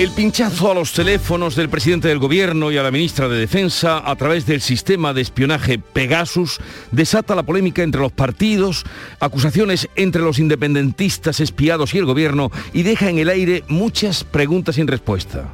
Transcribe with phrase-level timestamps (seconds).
[0.00, 4.02] El pinchazo a los teléfonos del presidente del gobierno y a la ministra de Defensa
[4.02, 6.58] a través del sistema de espionaje Pegasus
[6.90, 8.86] desata la polémica entre los partidos,
[9.20, 14.76] acusaciones entre los independentistas espiados y el gobierno y deja en el aire muchas preguntas
[14.76, 15.52] sin respuesta.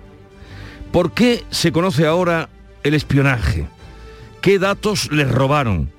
[0.93, 2.49] ¿Por qué se conoce ahora
[2.85, 3.67] el espionaje?
[4.43, 5.91] ¿Qué datos les robaron?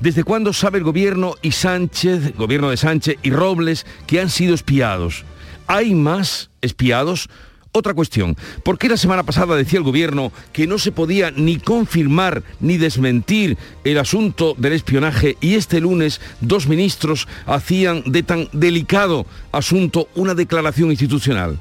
[0.00, 4.54] ¿Desde cuándo sabe el gobierno y Sánchez, gobierno de Sánchez y Robles que han sido
[4.54, 5.26] espiados?
[5.66, 7.28] ¿Hay más espiados?
[7.72, 11.58] Otra cuestión, ¿por qué la semana pasada decía el gobierno que no se podía ni
[11.58, 18.48] confirmar ni desmentir el asunto del espionaje y este lunes dos ministros hacían de tan
[18.52, 21.60] delicado asunto una declaración institucional?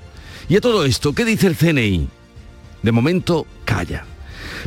[0.49, 2.07] Y a todo esto, ¿qué dice el CNI?
[2.81, 4.03] De momento, calla.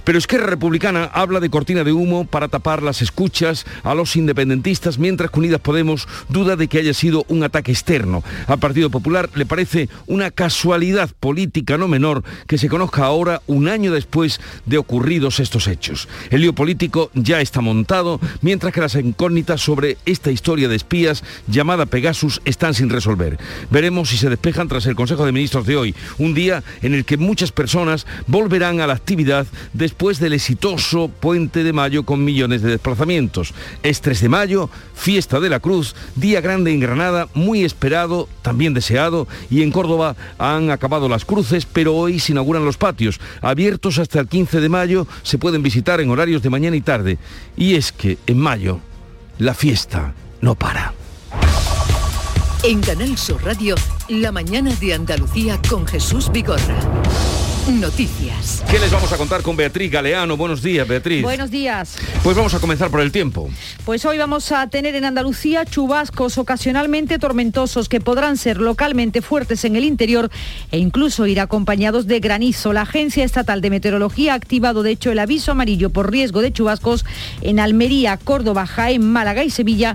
[0.04, 4.98] Pero Esquerra Republicana habla de cortina de humo para tapar las escuchas a los independentistas,
[4.98, 8.22] mientras que Unidas Podemos duda de que haya sido un ataque externo.
[8.46, 13.68] Al Partido Popular le parece una casualidad política no menor que se conozca ahora, un
[13.68, 16.08] año después de ocurridos estos hechos.
[16.30, 21.22] El lío político ya está montado, mientras que las incógnitas sobre esta historia de espías
[21.46, 23.38] llamada Pegasus están sin resolver.
[23.70, 27.04] Veremos si se despejan tras el Consejo de Ministros de hoy, un día en el
[27.04, 29.46] que muchas personas volverán a la actividad
[29.82, 33.52] después del exitoso puente de mayo con millones de desplazamientos.
[33.82, 38.74] Es 3 de mayo, fiesta de la Cruz, día grande en Granada, muy esperado, también
[38.74, 43.98] deseado, y en Córdoba han acabado las cruces, pero hoy se inauguran los patios, abiertos
[43.98, 47.18] hasta el 15 de mayo, se pueden visitar en horarios de mañana y tarde.
[47.56, 48.78] Y es que en mayo
[49.38, 50.94] la fiesta no para.
[52.62, 53.74] En Canal Sur Radio,
[54.08, 56.78] la mañana de Andalucía con Jesús Vigorra.
[57.68, 58.64] Noticias.
[58.68, 60.36] ¿Qué les vamos a contar con Beatriz Galeano?
[60.36, 61.22] Buenos días, Beatriz.
[61.22, 61.96] Buenos días.
[62.24, 63.48] Pues vamos a comenzar por el tiempo.
[63.84, 69.64] Pues hoy vamos a tener en Andalucía chubascos ocasionalmente tormentosos que podrán ser localmente fuertes
[69.64, 70.28] en el interior
[70.72, 72.72] e incluso ir acompañados de granizo.
[72.72, 76.52] La Agencia Estatal de Meteorología ha activado de hecho el aviso amarillo por riesgo de
[76.52, 77.04] chubascos
[77.42, 79.94] en Almería, Córdoba, Jaén, Málaga y Sevilla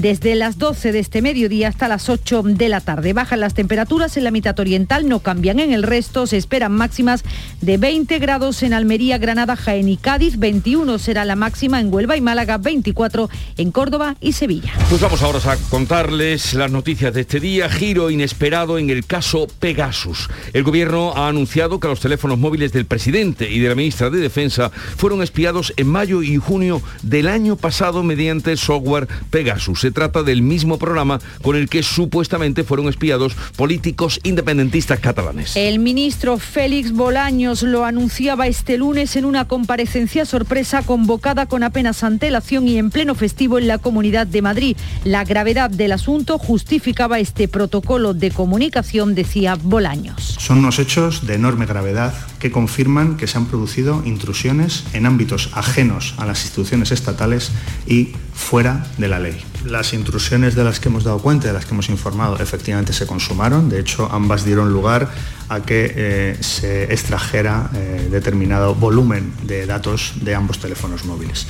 [0.00, 3.12] desde las 12 de este mediodía hasta las 8 de la tarde.
[3.12, 7.24] Bajan las temperaturas en la mitad oriental, no cambian en el resto, se esperan máximas
[7.60, 12.16] de 20 grados en Almería, Granada, Jaén y Cádiz, 21 será la máxima en Huelva
[12.16, 14.72] y Málaga, 24 en Córdoba y Sevilla.
[14.88, 19.46] Pues vamos ahora a contarles las noticias de este día, giro inesperado en el caso
[19.58, 20.28] Pegasus.
[20.52, 24.18] El gobierno ha anunciado que los teléfonos móviles del presidente y de la ministra de
[24.18, 29.84] Defensa fueron espiados en mayo y junio del año pasado mediante software Pegasus.
[29.88, 35.56] Se trata del mismo programa con el que supuestamente fueron espiados políticos independentistas catalanes.
[35.56, 42.04] El ministro Félix Bolaños lo anunciaba este lunes en una comparecencia sorpresa convocada con apenas
[42.04, 44.76] antelación y en pleno festivo en la Comunidad de Madrid.
[45.04, 50.36] La gravedad del asunto justificaba este protocolo de comunicación, decía Bolaños.
[50.38, 55.50] Son unos hechos de enorme gravedad que confirman que se han producido intrusiones en ámbitos
[55.54, 57.50] ajenos a las instituciones estatales
[57.86, 59.36] y fuera de la ley.
[59.64, 63.06] Las intrusiones de las que hemos dado cuenta, de las que hemos informado, efectivamente se
[63.06, 63.68] consumaron.
[63.68, 65.10] De hecho, ambas dieron lugar
[65.48, 71.46] a que eh, se extrajera eh, determinado volumen de datos de ambos teléfonos móviles.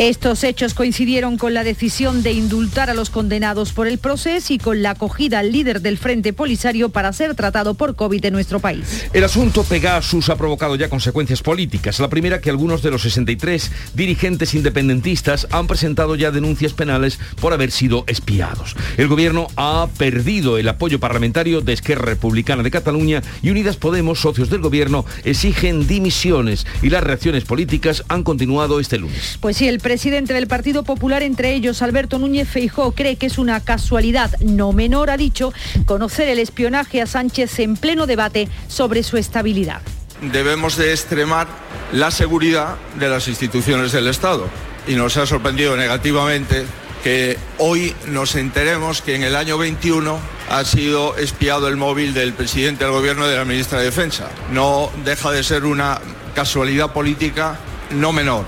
[0.00, 4.56] Estos hechos coincidieron con la decisión de indultar a los condenados por el proceso y
[4.56, 8.60] con la acogida al líder del Frente Polisario para ser tratado por COVID en nuestro
[8.60, 9.10] país.
[9.12, 12.00] El asunto Pegasus ha provocado ya consecuencias políticas.
[12.00, 17.52] La primera que algunos de los 63 dirigentes independentistas han presentado ya denuncias penales por
[17.52, 18.76] haber sido espiados.
[18.96, 24.20] El gobierno ha perdido el apoyo parlamentario de Esquerra Republicana de Cataluña y Unidas Podemos,
[24.20, 29.38] socios del gobierno, exigen dimisiones y las reacciones políticas han continuado este lunes.
[29.40, 33.38] Pues sí, el presidente del Partido Popular, entre ellos Alberto Núñez Feijó, cree que es
[33.38, 35.52] una casualidad no menor, ha dicho,
[35.86, 39.82] conocer el espionaje a Sánchez en pleno debate sobre su estabilidad.
[40.32, 41.48] Debemos de extremar
[41.92, 44.48] la seguridad de las instituciones del Estado
[44.86, 46.66] y nos ha sorprendido negativamente
[47.02, 50.18] que hoy nos enteremos que en el año 21
[50.50, 54.28] ha sido espiado el móvil del presidente del gobierno y de la ministra de Defensa.
[54.52, 56.00] No deja de ser una
[56.34, 57.56] casualidad política
[57.90, 58.44] no menor.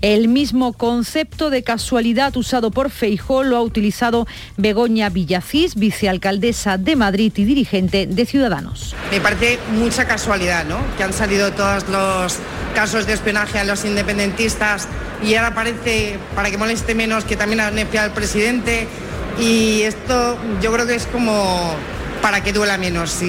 [0.00, 6.94] El mismo concepto de casualidad usado por Feijó lo ha utilizado Begoña Villacís, vicealcaldesa de
[6.94, 8.94] Madrid y dirigente de Ciudadanos.
[9.10, 10.78] Me parece mucha casualidad, ¿no?
[10.96, 12.36] Que han salido todos los
[12.74, 14.88] casos de espionaje a los independentistas
[15.22, 18.86] y ahora parece, para que moleste menos, que también han espiado al presidente.
[19.38, 21.74] Y esto yo creo que es como
[22.22, 23.22] para que duela menos.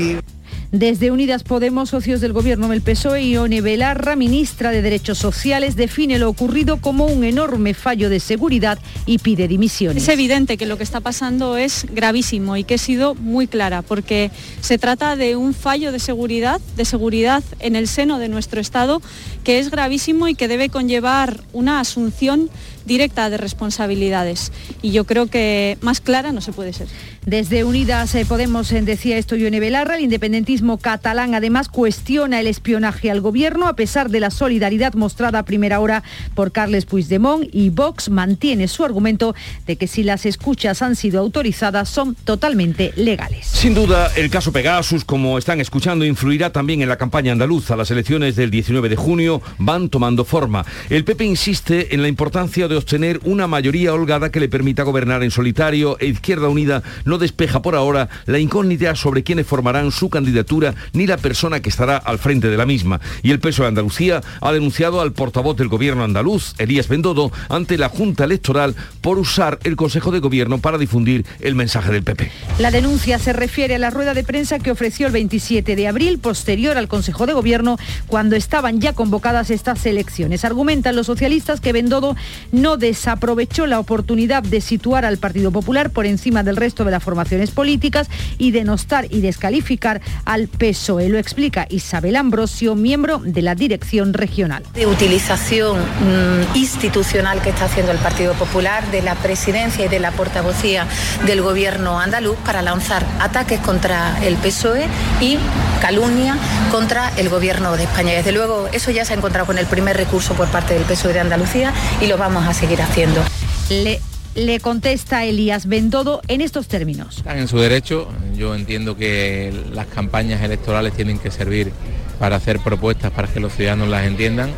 [0.71, 6.19] Desde Unidas Podemos, socios del gobierno del PSOE, Ione Belarra, ministra de Derechos Sociales, define
[6.19, 10.03] lo ocurrido como un enorme fallo de seguridad y pide dimisiones.
[10.03, 13.83] Es evidente que lo que está pasando es gravísimo y que he sido muy clara,
[13.83, 18.59] porque se trata de un fallo de seguridad, de seguridad en el seno de nuestro
[18.59, 19.01] Estado,
[19.45, 22.49] que es gravísimo y que debe conllevar una asunción
[22.85, 24.51] directa de responsabilidades.
[24.81, 26.87] Y yo creo que más clara no se puede ser.
[27.25, 32.47] Desde Unidas eh, Podemos eh, decía esto Ione Belarra, el independentismo catalán además cuestiona el
[32.47, 36.03] espionaje al gobierno a pesar de la solidaridad mostrada a primera hora
[36.33, 39.35] por Carles Puigdemont y Vox mantiene su argumento
[39.65, 43.47] de que si las escuchas han sido autorizadas son totalmente legales.
[43.47, 47.75] Sin duda, el caso Pegasus, como están escuchando, influirá también en la campaña andaluza.
[47.75, 50.65] Las elecciones del 19 de junio van tomando forma.
[50.89, 55.23] El PP insiste en la importancia de obtener una mayoría holgada que le permita gobernar
[55.23, 60.09] en solitario e Izquierda Unida no despeja por ahora la incógnita sobre quiénes formarán su
[60.09, 62.99] candidatura ni la persona que estará al frente de la misma.
[63.23, 67.77] Y el peso de Andalucía ha denunciado al portavoz del gobierno andaluz, Elías Bendodo, ante
[67.77, 72.31] la Junta Electoral por usar el Consejo de Gobierno para difundir el mensaje del PP.
[72.59, 76.19] La denuncia se refiere a la rueda de prensa que ofreció el 27 de abril,
[76.19, 77.77] posterior al Consejo de Gobierno,
[78.07, 80.43] cuando estaban ya convocadas estas elecciones.
[80.43, 82.15] Argumentan los socialistas que Bendodo
[82.51, 86.99] no desaprovechó la oportunidad de situar al Partido Popular por encima del resto de la
[86.99, 91.07] formaciones políticas y denostar y descalificar al PSOE.
[91.07, 94.63] Lo explica Isabel Ambrosio, miembro de la dirección regional.
[94.73, 99.99] De utilización mm, institucional que está haciendo el Partido Popular, de la presidencia y de
[99.99, 100.87] la portavocía
[101.25, 104.87] del gobierno andaluz para lanzar ataques contra el PSOE
[105.21, 105.37] y
[105.79, 106.37] calumnia
[106.71, 108.13] contra el gobierno de España.
[108.13, 111.13] Desde luego, eso ya se ha encontrado con el primer recurso por parte del PSOE
[111.13, 111.71] de Andalucía
[112.01, 113.21] y lo vamos a seguir haciendo.
[113.69, 113.99] Le
[114.35, 117.17] le contesta Elías Bendodo en estos términos.
[117.17, 118.09] Están en su derecho.
[118.35, 121.71] Yo entiendo que las campañas electorales tienen que servir
[122.19, 124.51] para hacer propuestas para que los ciudadanos las entiendan.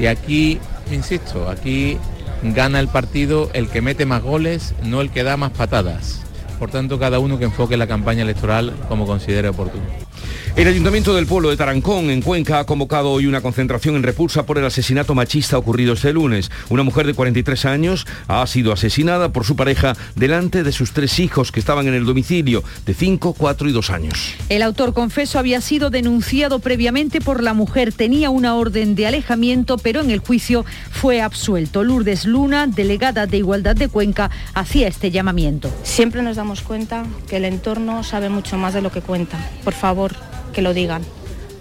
[0.00, 0.58] Y aquí,
[0.90, 1.96] insisto, aquí
[2.42, 6.20] gana el partido el que mete más goles, no el que da más patadas.
[6.58, 9.84] Por tanto, cada uno que enfoque la campaña electoral como considere oportuno.
[10.56, 14.46] El Ayuntamiento del Pueblo de Tarancón, en Cuenca, ha convocado hoy una concentración en repulsa
[14.46, 16.50] por el asesinato machista ocurrido este lunes.
[16.68, 21.18] Una mujer de 43 años ha sido asesinada por su pareja delante de sus tres
[21.18, 24.34] hijos que estaban en el domicilio, de 5, 4 y 2 años.
[24.48, 27.92] El autor confeso había sido denunciado previamente por la mujer.
[27.92, 31.82] Tenía una orden de alejamiento, pero en el juicio fue absuelto.
[31.82, 35.70] Lourdes Luna, delegada de Igualdad de Cuenca, hacía este llamamiento.
[35.82, 39.38] Siempre nos damos cuenta que el entorno sabe mucho más de lo que cuenta.
[39.64, 40.12] Por favor,
[40.54, 41.02] que lo digan,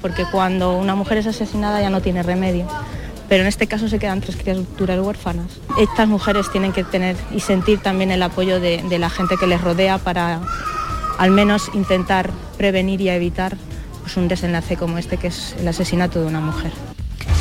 [0.01, 2.67] porque cuando una mujer es asesinada ya no tiene remedio.
[3.27, 5.47] Pero en este caso se quedan tres criaturas huérfanas.
[5.79, 9.61] Estas mujeres tienen que tener y sentir también el apoyo de, la gente que les
[9.61, 10.41] rodea para
[11.17, 13.57] al menos intentar prevenir y evitar
[14.01, 16.71] pues, un desenlace como este, que es el asesinato de una mujer.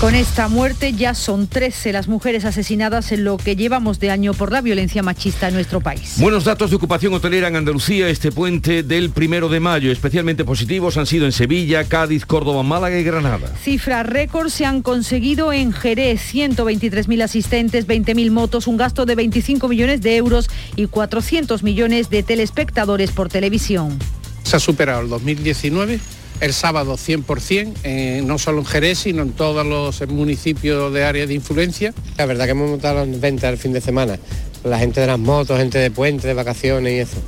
[0.03, 4.35] Con esta muerte ya son 13 las mujeres asesinadas en lo que llevamos de año
[4.35, 6.15] por la violencia machista en nuestro país.
[6.17, 9.93] Buenos datos de ocupación hotelera en Andalucía este puente del primero de mayo.
[9.93, 13.47] Especialmente positivos han sido en Sevilla, Cádiz, Córdoba, Málaga y Granada.
[13.63, 16.35] Cifras récord se han conseguido en Jerez.
[16.35, 22.25] 123.000 asistentes, 20.000 motos, un gasto de 25 millones de euros y 400 millones de
[22.25, 23.97] telespectadores por televisión.
[24.43, 26.01] Se ha superado el 2019
[26.41, 31.27] el sábado 100%, eh, no solo en Jerez, sino en todos los municipios de área
[31.27, 31.95] de influencia.
[32.19, 34.19] La verdad que hemos montado las ventas el fin de semana.
[34.65, 37.23] La gente de las motos, gente de puente, de vacaciones y eso.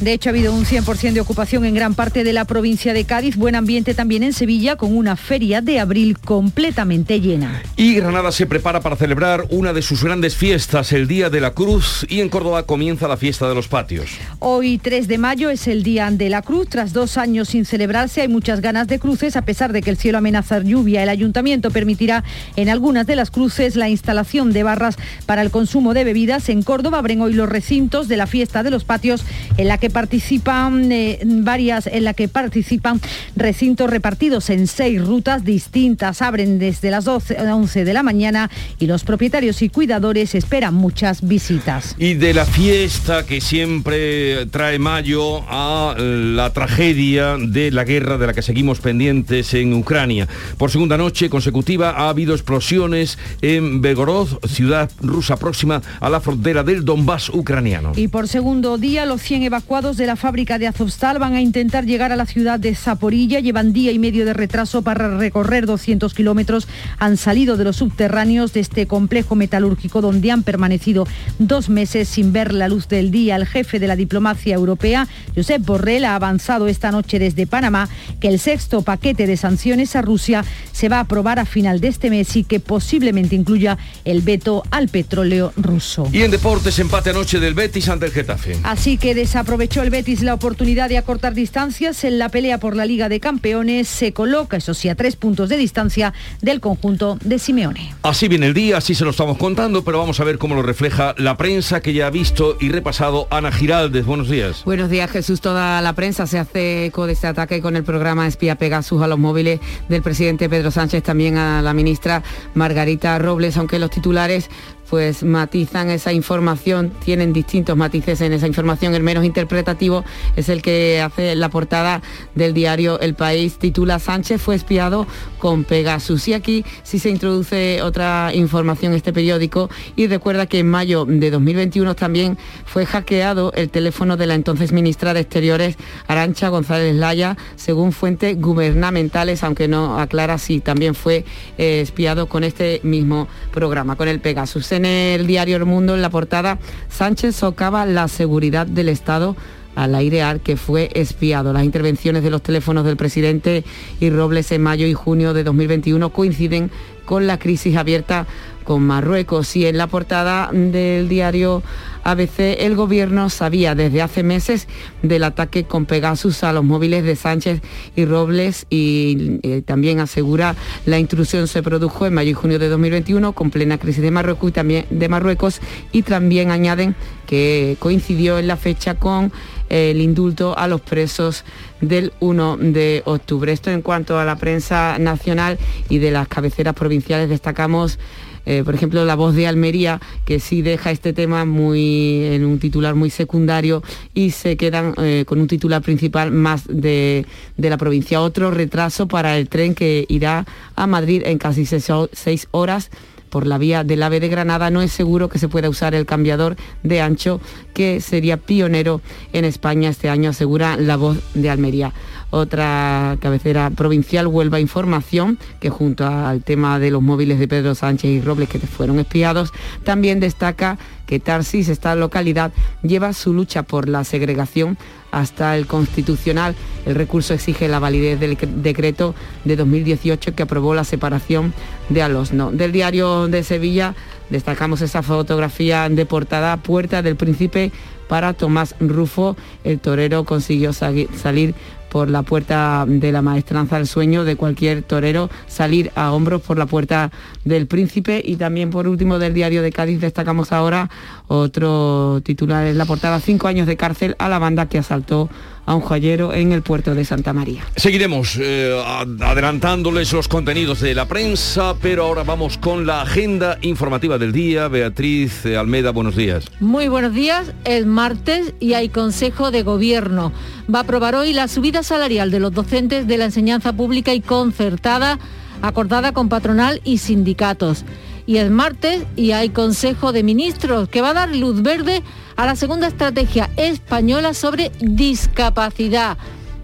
[0.00, 3.04] De hecho, ha habido un 100% de ocupación en gran parte de la provincia de
[3.04, 3.36] Cádiz.
[3.36, 7.62] Buen ambiente también en Sevilla, con una feria de abril completamente llena.
[7.76, 11.52] Y Granada se prepara para celebrar una de sus grandes fiestas, el Día de la
[11.52, 14.10] Cruz, y en Córdoba comienza la fiesta de los patios.
[14.40, 16.68] Hoy, 3 de mayo, es el Día de la Cruz.
[16.68, 19.96] Tras dos años sin celebrarse, hay muchas ganas de cruces, a pesar de que el
[19.96, 21.04] cielo amenaza lluvia.
[21.04, 22.24] El ayuntamiento permitirá
[22.56, 24.96] en algunas de las cruces la instalación de barras
[25.26, 26.48] para el consumo de bebidas.
[26.48, 29.24] En Córdoba abren hoy los recintos de la fiesta de los patios,
[29.56, 33.00] en la que participan eh, varias, en la que participan
[33.36, 36.22] recintos repartidos en seis rutas distintas.
[36.22, 40.74] Abren desde las 12 a 11 de la mañana y los propietarios y cuidadores esperan
[40.74, 41.94] muchas visitas.
[41.98, 48.26] Y de la fiesta que siempre trae mayo a la tragedia de la guerra de
[48.26, 50.28] la que seguimos pendientes en Ucrania.
[50.58, 56.62] Por segunda noche consecutiva ha habido explosiones en Begorod, ciudad rusa próxima a la frontera
[56.62, 57.92] del Donbass ucraniano.
[57.96, 61.40] Y por segundo día los 100 evacuados evacuados de la fábrica de Azovstal van a
[61.40, 63.40] intentar llegar a la ciudad de Zaporilla.
[63.40, 66.68] Llevan día y medio de retraso para recorrer 200 kilómetros.
[67.00, 71.08] Han salido de los subterráneos de este complejo metalúrgico donde han permanecido
[71.40, 73.34] dos meses sin ver la luz del día.
[73.34, 77.88] El jefe de la diplomacia europea, Josep Borrell, ha avanzado esta noche desde Panamá
[78.20, 81.88] que el sexto paquete de sanciones a Rusia se va a aprobar a final de
[81.88, 86.08] este mes y que posiblemente incluya el veto al petróleo ruso.
[86.12, 88.56] Y en deportes, empate anoche del Betis ante el Getafe.
[88.62, 89.16] Así que
[89.64, 93.18] desaprovechó el Betis la oportunidad de acortar distancias en la pelea por la Liga de
[93.18, 93.88] Campeones.
[93.88, 97.94] Se coloca, eso sí, a tres puntos de distancia del conjunto de Simeone.
[98.02, 100.60] Así viene el día, así se lo estamos contando, pero vamos a ver cómo lo
[100.60, 103.26] refleja la prensa que ya ha visto y repasado.
[103.30, 104.64] Ana Giraldes, buenos días.
[104.66, 105.40] Buenos días, Jesús.
[105.40, 109.06] Toda la prensa se hace eco de este ataque con el programa Espía Pegasus a
[109.06, 114.50] los móviles del presidente Pedro Sánchez, también a la ministra Margarita Robles, aunque los titulares
[114.88, 118.94] pues matizan esa información, tienen distintos matices en esa información.
[118.94, 120.04] El menos interpretativo
[120.36, 122.02] es el que hace la portada
[122.34, 125.06] del diario El País, titula Sánchez fue espiado
[125.38, 126.28] con Pegasus.
[126.28, 131.30] Y aquí sí se introduce otra información este periódico y recuerda que en mayo de
[131.30, 135.76] 2021 también fue hackeado el teléfono de la entonces ministra de Exteriores,
[136.06, 141.24] Arancha González Laya, según fuentes gubernamentales, aunque no aclara si también fue
[141.58, 146.02] eh, espiado con este mismo programa, con el Pegasus en el diario El Mundo, en
[146.02, 149.36] la portada, Sánchez socava la seguridad del Estado
[149.74, 151.52] al airear que fue espiado.
[151.52, 153.64] Las intervenciones de los teléfonos del presidente
[154.00, 156.70] y Robles en mayo y junio de 2021 coinciden
[157.04, 158.26] con la crisis abierta
[158.64, 159.54] con Marruecos.
[159.56, 161.62] Y en la portada del diario
[162.02, 164.68] ABC el gobierno sabía desde hace meses
[165.02, 167.62] del ataque con Pegasus a los móviles de Sánchez
[167.96, 173.32] y Robles y también asegura la intrusión se produjo en mayo y junio de 2021
[173.32, 175.60] con plena crisis de Marruecos y también de Marruecos.
[175.92, 176.94] Y también añaden
[177.26, 179.32] que coincidió en la fecha con
[179.70, 181.44] el indulto a los presos
[181.88, 183.52] del 1 de octubre.
[183.52, 187.98] Esto en cuanto a la prensa nacional y de las cabeceras provinciales destacamos
[188.46, 192.58] eh, por ejemplo, La Voz de Almería, que sí deja este tema muy, en un
[192.58, 197.26] titular muy secundario y se quedan eh, con un titular principal más de,
[197.56, 198.20] la provincia.
[198.20, 200.44] Otro retraso para el tren que irá
[200.76, 202.90] a Madrid en casi seis horas
[203.34, 206.06] por la vía del AVE de Granada, no es seguro que se pueda usar el
[206.06, 207.40] cambiador de ancho
[207.74, 209.00] que sería pionero
[209.32, 211.92] en España este año, asegura la voz de Almería.
[212.30, 218.08] Otra cabecera provincial, Huelva Información, que junto al tema de los móviles de Pedro Sánchez
[218.08, 222.52] y Robles que fueron espiados, también destaca que Tarsis, esta localidad,
[222.84, 224.78] lleva su lucha por la segregación
[225.14, 226.54] hasta el Constitucional.
[226.86, 231.54] El recurso exige la validez del decreto de 2018 que aprobó la separación
[231.88, 232.50] de Alosno.
[232.50, 233.94] Del diario de Sevilla
[234.30, 237.72] destacamos esa fotografía de portada Puerta del Príncipe
[238.08, 239.36] para Tomás Rufo.
[239.62, 241.54] El torero consiguió salir
[241.94, 246.58] por la puerta de la maestranza del sueño de cualquier torero, salir a hombros por
[246.58, 247.12] la puerta
[247.44, 250.90] del príncipe y también por último del diario de Cádiz destacamos ahora
[251.26, 255.30] otro titular en la portada, cinco años de cárcel a la banda que asaltó
[255.66, 257.62] a un joyero en el puerto de Santa María.
[257.76, 258.78] Seguiremos eh,
[259.20, 264.68] adelantándoles los contenidos de la prensa, pero ahora vamos con la agenda informativa del día.
[264.68, 266.44] Beatriz eh, Almeda, buenos días.
[266.60, 267.52] Muy buenos días.
[267.64, 270.32] Es martes y hay Consejo de Gobierno.
[270.72, 274.20] Va a aprobar hoy la subida salarial de los docentes de la enseñanza pública y
[274.20, 275.18] concertada,
[275.62, 277.86] acordada con patronal y sindicatos
[278.26, 282.02] y es martes y hay Consejo de Ministros que va a dar luz verde
[282.36, 286.16] a la segunda estrategia española sobre discapacidad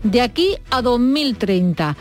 [0.03, 1.97] de aquí a 2030.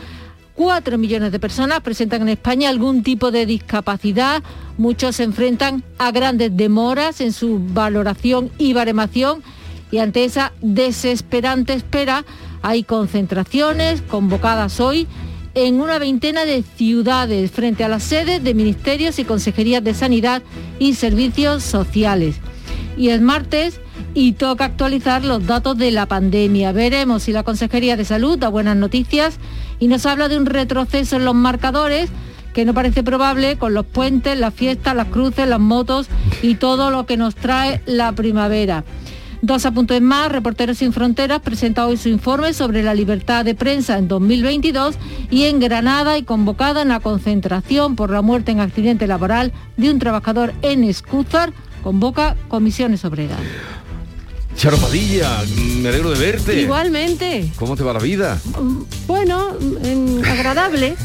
[0.54, 4.42] Cuatro millones de personas presentan en España algún tipo de discapacidad.
[4.76, 9.42] Muchos se enfrentan a grandes demoras en su valoración y baremación
[9.90, 12.24] y ante esa desesperante espera
[12.62, 15.06] hay concentraciones convocadas hoy
[15.66, 20.42] en una veintena de ciudades frente a las sedes de ministerios y consejerías de sanidad
[20.78, 22.36] y servicios sociales.
[22.96, 23.80] Y es martes
[24.14, 26.72] y toca actualizar los datos de la pandemia.
[26.72, 29.38] Veremos si la Consejería de Salud da buenas noticias
[29.78, 32.10] y nos habla de un retroceso en los marcadores
[32.52, 36.08] que no parece probable con los puentes, las fiestas, las cruces, las motos
[36.42, 38.84] y todo lo que nos trae la primavera.
[39.42, 43.96] Dos apuntes más, Reporteros sin Fronteras presenta hoy su informe sobre la libertad de prensa
[43.96, 44.96] en 2022
[45.30, 49.90] y en Granada y convocada en la concentración por la muerte en accidente laboral de
[49.90, 53.38] un trabajador en Escúzar, convoca comisiones obreras.
[54.56, 55.42] Charo Padilla,
[55.80, 56.60] me alegro de verte.
[56.60, 57.50] Igualmente.
[57.56, 58.38] ¿Cómo te va la vida?
[59.06, 59.56] Bueno,
[60.26, 60.96] agradable.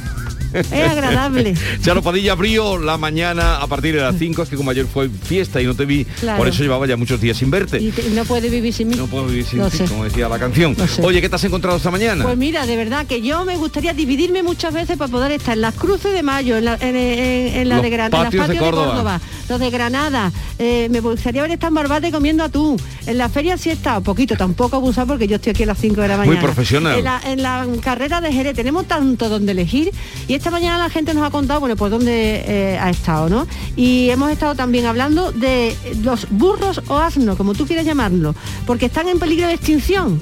[0.60, 1.54] Es agradable.
[1.82, 5.10] Charo Padilla abrió la mañana a partir de las 5, es que como ayer fue
[5.10, 6.38] fiesta y no te vi, Claro.
[6.38, 7.80] por eso llevaba ya muchos días sin verte.
[7.82, 8.96] Y, te- no puede vivir sin mí.
[8.96, 9.86] No puedo vivir sin ti, sé.
[9.86, 10.76] como decía la canción.
[10.88, 11.02] Sé.
[11.04, 12.24] Oye, ¿qué te has encontrado esta mañana?
[12.24, 15.62] Pues mira, de verdad que yo me gustaría dividirme muchas veces para poder estar en
[15.62, 18.24] las cruces de mayo, en la, en, en- en la Los de Gran- en las
[18.26, 19.20] patios de Córdoba.
[19.50, 20.32] los de Granada.
[20.58, 22.78] Eh, me gustaría haber estado en Barbate comiendo atún.
[23.06, 25.78] En la feria sí he estado, poquito, tampoco abusar porque yo estoy aquí a las
[25.80, 26.42] 5 de la Muy mañana.
[26.46, 26.98] profesional.
[26.98, 29.92] En la, en la carrera de Jerez tenemos tanto donde elegir
[30.28, 33.48] y esta mañana la gente nos ha contado, bueno, pues dónde eh, ha estado, ¿no?
[33.76, 38.36] Y hemos estado también hablando de los burros o asnos, como tú quieras llamarlo,
[38.68, 40.22] porque están en peligro de extinción.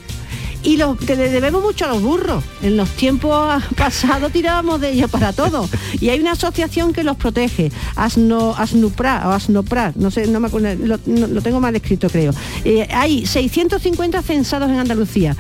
[0.64, 2.42] Y los le debemos mucho a los burros.
[2.62, 5.68] En los tiempos pasados tirábamos de ellos para todo.
[6.00, 10.48] Y hay una asociación que los protege, Asno, Asnupra o Asnopra, no sé, no me
[10.48, 12.34] lo tengo mal escrito creo.
[12.64, 15.36] Eh, hay 650 censados en Andalucía.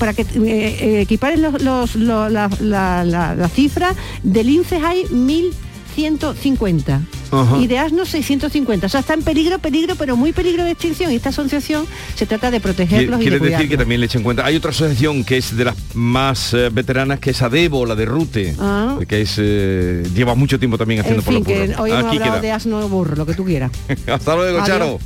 [0.00, 4.82] Para que eh, eh, equiparen los, los- lo- la, la- la- la cifra, del INCES
[4.82, 7.00] hay 1150
[7.32, 7.58] Ajá.
[7.58, 8.86] y de asnos 650.
[8.86, 11.12] O sea, está en peligro, peligro, pero muy peligro de extinción.
[11.12, 14.22] Y esta asociación se trata de protegerlos y de Quiere decir que también le echen
[14.22, 14.44] cuenta.
[14.46, 18.04] Hay otra asociación que es de las más eh, veteranas, que es ADEVO, la de
[18.06, 18.98] Rute, Ah.
[19.06, 22.04] que es eh, lleva mucho tiempo también haciendo En por fin, los que hoy hemos
[22.06, 22.40] Aquí hablado queda.
[22.40, 23.70] de asno burro, lo que tú quieras.
[24.06, 24.66] Hasta luego, Adiós.
[24.66, 24.98] Charo.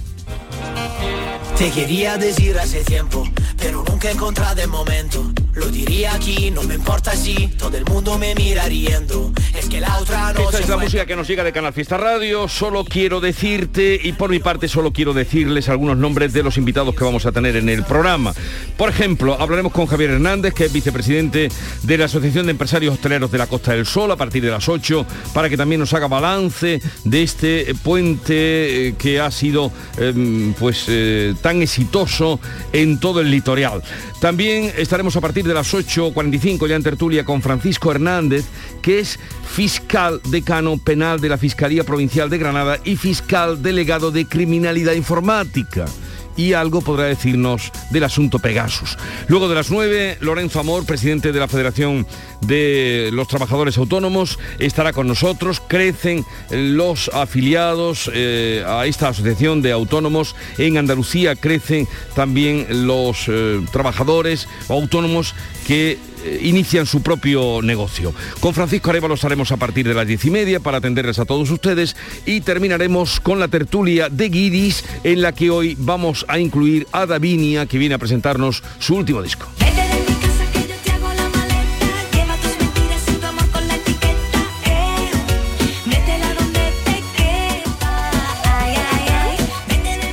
[1.56, 3.22] Te quería decir hace tiempo,
[3.58, 5.43] pero nunca he encontrado el momento.
[5.54, 9.32] Lo diría aquí, no me importa si todo el mundo me mira riendo.
[9.56, 11.72] Es que la otra noche Esta es la fue- música que nos llega de Canal
[11.72, 12.48] Fiesta Radio.
[12.48, 16.94] Solo quiero decirte, y por mi parte solo quiero decirles algunos nombres de los invitados
[16.96, 18.34] que vamos a tener en el programa.
[18.76, 21.48] Por ejemplo, hablaremos con Javier Hernández, que es vicepresidente
[21.82, 24.68] de la Asociación de Empresarios Hosteleros de la Costa del Sol, a partir de las
[24.68, 29.70] 8, para que también nos haga balance de este eh, puente eh, que ha sido
[29.98, 32.40] em, pues eh, tan exitoso
[32.72, 33.82] en todo el litoral.
[34.20, 38.44] También estaremos a partir de las 8.45 ya en tertulia con Francisco Hernández,
[38.82, 44.26] que es fiscal decano penal de la Fiscalía Provincial de Granada y fiscal delegado de
[44.26, 45.86] Criminalidad Informática.
[46.36, 48.96] Y algo podrá decirnos del asunto Pegasus.
[49.28, 52.06] Luego de las 9, Lorenzo Amor, presidente de la Federación
[52.40, 55.62] de los Trabajadores Autónomos, estará con nosotros.
[55.66, 60.34] Crecen los afiliados eh, a esta asociación de autónomos.
[60.58, 65.34] En Andalucía crecen también los eh, trabajadores autónomos
[65.66, 65.98] que
[66.40, 68.14] inician su propio negocio.
[68.40, 71.50] Con Francisco Arevalo haremos a partir de las diez y media para atenderles a todos
[71.50, 71.96] ustedes
[72.26, 77.06] y terminaremos con la tertulia de Guiris en la que hoy vamos a incluir a
[77.06, 79.46] Davinia que viene a presentarnos su último disco.
[79.60, 79.94] Eh.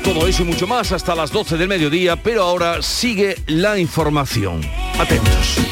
[0.04, 4.62] Todo eso y mucho más hasta las 12 del mediodía, pero ahora sigue la información.
[5.00, 5.71] Atentos.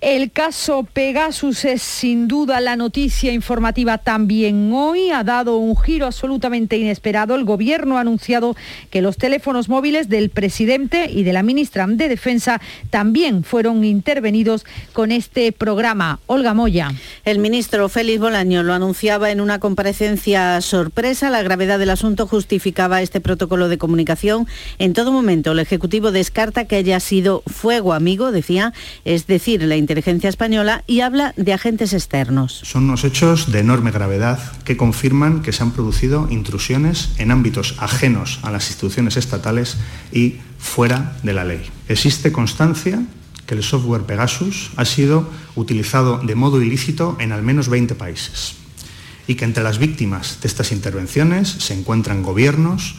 [0.00, 5.10] El caso Pegasus es sin duda la noticia informativa también hoy.
[5.10, 7.34] Ha dado un giro absolutamente inesperado.
[7.34, 8.56] El gobierno ha anunciado
[8.90, 12.60] que los teléfonos móviles del presidente y de la ministra de Defensa
[12.90, 16.18] también fueron intervenidos con este programa.
[16.26, 16.92] Olga Moya.
[17.24, 21.30] El ministro Félix Bolaño lo anunciaba en una comparecencia sorpresa.
[21.30, 24.46] La gravedad del asunto justificaba este protocolo de comunicación.
[24.78, 28.72] En todo momento, el Ejecutivo descarta que haya sido fuego amigo, decía,
[29.04, 32.60] es decir, la inteligencia española, y habla de agentes externos.
[32.64, 37.76] Son unos hechos de enorme gravedad que confirman que se han producido intrusiones en ámbitos
[37.78, 39.76] ajenos a las instituciones estatales
[40.12, 41.62] y fuera de la ley.
[41.88, 43.02] Existe constancia
[43.46, 48.56] que el software Pegasus ha sido utilizado de modo ilícito en al menos 20 países
[49.26, 52.96] y que entre las víctimas de estas intervenciones se encuentran gobiernos,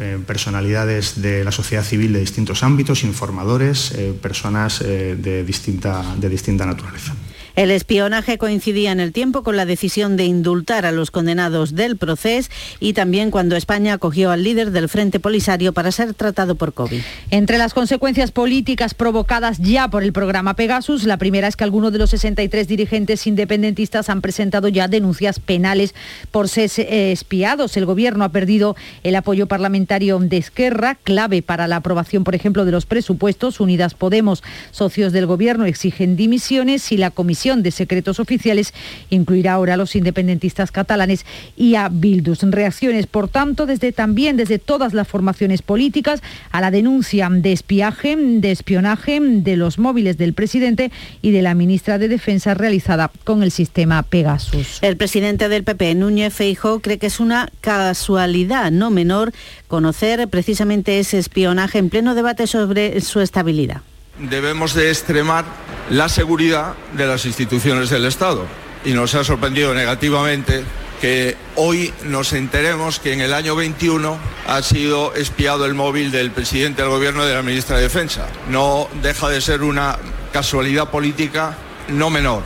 [0.00, 6.02] eh, personalidades de la sociedad civil de distintos ámbitos, informadores, eh, personas eh, de, distinta,
[6.16, 7.14] de distinta naturaleza.
[7.56, 11.96] El espionaje coincidía en el tiempo con la decisión de indultar a los condenados del
[11.96, 16.74] proceso y también cuando España acogió al líder del Frente Polisario para ser tratado por
[16.74, 17.00] COVID.
[17.30, 21.92] Entre las consecuencias políticas provocadas ya por el programa Pegasus, la primera es que algunos
[21.92, 25.94] de los 63 dirigentes independentistas han presentado ya denuncias penales
[26.32, 27.76] por ser eh, espiados.
[27.76, 32.64] El gobierno ha perdido el apoyo parlamentario de Esquerra, clave para la aprobación, por ejemplo,
[32.64, 33.60] de los presupuestos.
[33.60, 38.72] Unidas Podemos, socios del gobierno, exigen dimisiones y la comisión de secretos oficiales
[39.10, 41.26] incluirá ahora a los independentistas catalanes
[41.56, 42.40] y a Bildus.
[42.42, 48.16] Reacciones, por tanto, desde también desde todas las formaciones políticas a la denuncia de espiaje,
[48.16, 53.42] de espionaje de los móviles del presidente y de la ministra de Defensa realizada con
[53.42, 54.78] el sistema Pegasus.
[54.80, 59.32] El presidente del PP, Núñez Feijóo, cree que es una casualidad no menor
[59.68, 63.82] conocer precisamente ese espionaje en pleno debate sobre su estabilidad.
[64.18, 65.44] Debemos de extremar
[65.90, 68.46] la seguridad de las instituciones del Estado
[68.84, 70.62] y nos ha sorprendido negativamente
[71.00, 76.30] que hoy nos enteremos que en el año 21 ha sido espiado el móvil del
[76.30, 78.28] presidente del gobierno y de la ministra de Defensa.
[78.48, 79.98] No deja de ser una
[80.32, 81.56] casualidad política
[81.88, 82.44] no menor.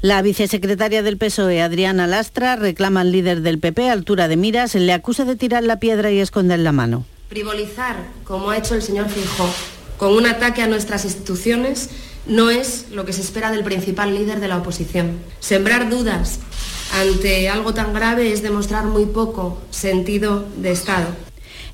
[0.00, 4.92] La vicesecretaria del PSOE, Adriana Lastra, reclama al líder del PP, altura de miras, le
[4.92, 7.04] acusa de tirar la piedra y esconder la mano.
[7.28, 9.52] Frivolizar, como ha hecho el señor Fijó,
[9.98, 11.90] con un ataque a nuestras instituciones
[12.26, 15.18] no es lo que se espera del principal líder de la oposición.
[15.40, 16.38] Sembrar dudas
[16.94, 21.08] ante algo tan grave es demostrar muy poco sentido de Estado.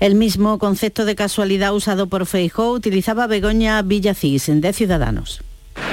[0.00, 5.42] El mismo concepto de casualidad usado por Feijóo utilizaba Begoña Villacís, de Ciudadanos.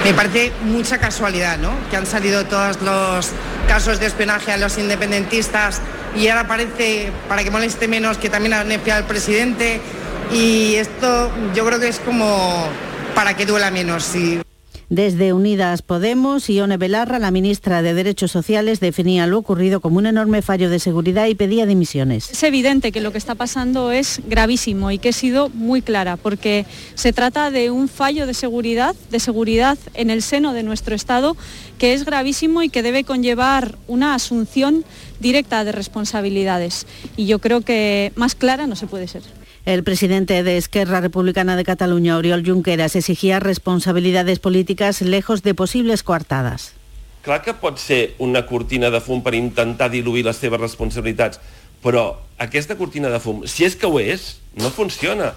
[0.04, 1.70] Me parece mucha casualidad, ¿no?
[1.90, 3.28] Que han salido todos los
[3.68, 5.80] casos de espionaje a los independentistas
[6.16, 9.80] y ahora parece, para que moleste menos, que también han espiado al presidente
[10.32, 12.66] y esto yo creo que es como
[13.14, 14.04] para que duela menos.
[14.04, 14.40] sí.
[14.92, 20.04] Desde Unidas Podemos, Ione Belarra, la ministra de Derechos Sociales, definía lo ocurrido como un
[20.04, 22.30] enorme fallo de seguridad y pedía dimisiones.
[22.30, 26.18] Es evidente que lo que está pasando es gravísimo y que he sido muy clara
[26.18, 30.94] porque se trata de un fallo de seguridad, de seguridad en el seno de nuestro
[30.94, 31.38] Estado
[31.78, 34.84] que es gravísimo y que debe conllevar una asunción
[35.20, 36.86] directa de responsabilidades.
[37.16, 39.22] Y yo creo que más clara no se puede ser.
[39.64, 46.02] El presidente de Esquerra Republicana de Cataluña, Oriol Junqueras, exigía responsabilidades políticas lejos de posibles
[46.02, 46.74] coartadas.
[47.22, 51.38] Clar que pot ser una cortina de fum per intentar diluir les seves responsabilitats,
[51.78, 55.30] però aquesta cortina de fum, si és que ho és, no funciona.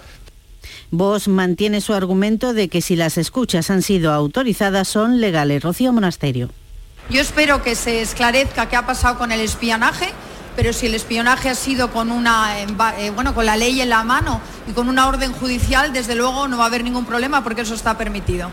[0.90, 5.62] Vox mantiene su argumento de que si las escuchas han sido autorizadas son legales.
[5.62, 6.50] Rocío Monasterio.
[7.10, 10.08] Yo espero que se esclarezca qué ha pasado con el espionaje,
[10.56, 14.02] pero si el espionaje ha sido con una eh, bueno, con la ley en la
[14.02, 17.62] mano y con una orden judicial, desde luego no va a haber ningún problema porque
[17.62, 18.50] eso está permitido.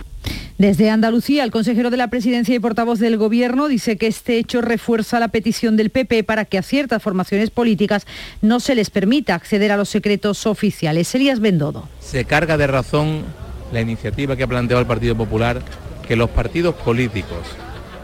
[0.57, 4.61] Desde Andalucía, el consejero de la presidencia y portavoz del Gobierno dice que este hecho
[4.61, 8.05] refuerza la petición del PP para que a ciertas formaciones políticas
[8.41, 11.13] no se les permita acceder a los secretos oficiales.
[11.15, 11.89] Elías Bendodo.
[11.99, 13.23] Se carga de razón
[13.71, 15.61] la iniciativa que ha planteado el Partido Popular
[16.07, 17.47] que los partidos políticos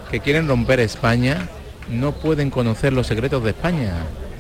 [0.10, 1.48] que quieren romper España
[1.92, 3.94] no pueden conocer los secretos de España.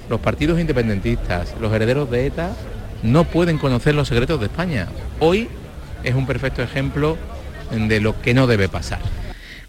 [0.09, 2.51] Los partidos independentistas, los herederos de ETA,
[3.03, 4.87] no pueden conocer los secretos de España.
[5.19, 5.47] Hoy
[6.03, 7.17] es un perfecto ejemplo
[7.71, 8.99] de lo que no debe pasar.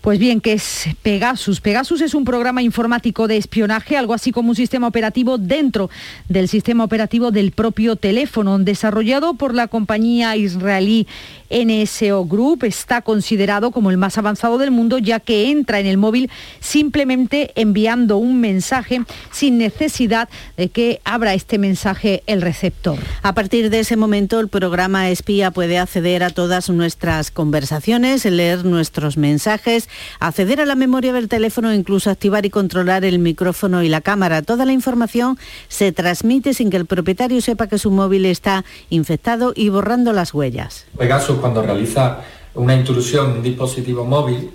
[0.01, 1.61] Pues bien, ¿qué es Pegasus?
[1.61, 5.91] Pegasus es un programa informático de espionaje, algo así como un sistema operativo dentro
[6.27, 11.07] del sistema operativo del propio teléfono, desarrollado por la compañía israelí
[11.51, 12.65] NSO Group.
[12.65, 17.53] Está considerado como el más avanzado del mundo, ya que entra en el móvil simplemente
[17.55, 22.99] enviando un mensaje sin necesidad de que abra este mensaje el receptor.
[23.21, 28.65] A partir de ese momento, el programa espía puede acceder a todas nuestras conversaciones, leer
[28.65, 33.89] nuestros mensajes, acceder a la memoria del teléfono, incluso activar y controlar el micrófono y
[33.89, 34.43] la cámara.
[34.43, 39.53] Toda la información se transmite sin que el propietario sepa que su móvil está infectado
[39.55, 40.87] y borrando las huellas.
[40.97, 42.21] Pegasus cuando realiza
[42.55, 44.51] una intrusión en un dispositivo móvil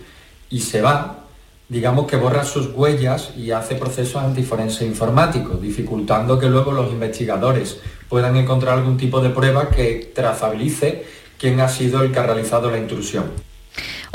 [0.49, 1.25] y se va,
[1.69, 7.79] digamos que borra sus huellas y hace procesos antiforense informáticos, dificultando que luego los investigadores
[8.09, 11.05] puedan encontrar algún tipo de prueba que trazabilice
[11.39, 13.31] quién ha sido el que ha realizado la intrusión.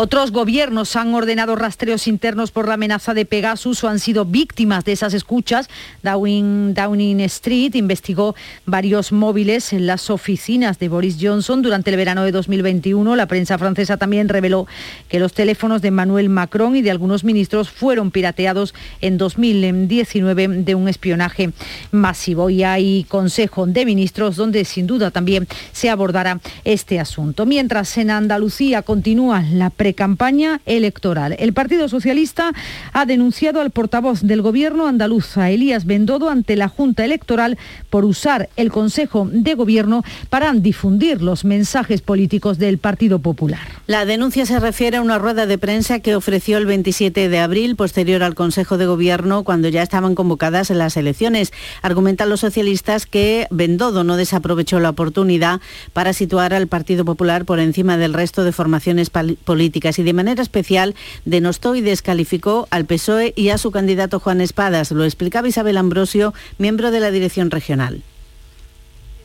[0.02, 4.82] Otros gobiernos han ordenado rastreos internos por la amenaza de Pegasus o han sido víctimas
[4.86, 5.68] de esas escuchas.
[6.02, 8.34] Downing, Street investigó
[8.64, 13.14] varios móviles en las oficinas de Boris Johnson durante el verano de 2021.
[13.14, 14.66] La prensa francesa también reveló
[15.10, 20.74] que los teléfonos de Emmanuel Macron y de algunos ministros fueron pirateados en 2019 de
[20.76, 21.50] un espionaje
[21.90, 22.48] masivo.
[22.48, 27.44] Y hay Consejo de Ministros donde sin duda también se abordará este asunto.
[27.44, 31.34] Mientras en Andalucía continúa la precampaña electoral.
[31.40, 32.52] El Partido Socialista
[32.92, 37.58] ha denunciado al portavoz del Gobierno andaluz, Elías Bendodo, ante la Junta Electoral
[37.90, 43.58] por usar el Consejo de Gobierno para difundir los mensajes políticos del Partido Popular.
[43.88, 47.74] La denuncia se refiere a una rueda de prensa que ofreció el 27 de abril,
[47.74, 51.52] posterior al Consejo de Gobierno, cuando ya estaban convocadas las elecciones.
[51.82, 55.60] Argumentan los socialistas que Bendodo no desaprovechó la oportunidad
[55.92, 60.42] para situar al Partido Popular por encima del resto de formaciones políticas y de manera
[60.42, 64.90] especial denostó y descalificó al PSOE y a su candidato Juan Espadas.
[64.90, 68.02] Lo explicaba Isabel Ambrosio, miembro de la dirección regional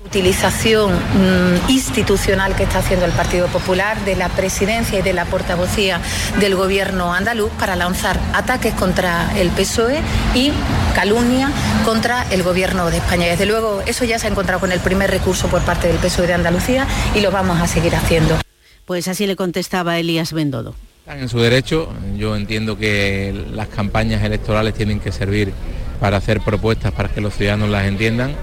[0.06, 5.26] utilización mm, institucional que está haciendo el Partido Popular de la presidencia y de la
[5.26, 6.00] portavocía
[6.40, 10.00] del gobierno andaluz para lanzar ataques contra el PSOE
[10.34, 10.52] y
[10.94, 11.52] calumnia
[11.84, 13.28] contra el gobierno de España.
[13.28, 16.28] Desde luego, eso ya se ha encontrado con el primer recurso por parte del PSOE
[16.28, 18.38] de Andalucía y lo vamos a seguir haciendo.
[18.86, 20.76] Pues así le contestaba Elías Bendodo.
[21.00, 21.92] Están en su derecho.
[22.18, 25.54] Yo entiendo que las campañas electorales tienen que servir
[26.00, 28.36] para hacer propuestas para que los ciudadanos las entiendan.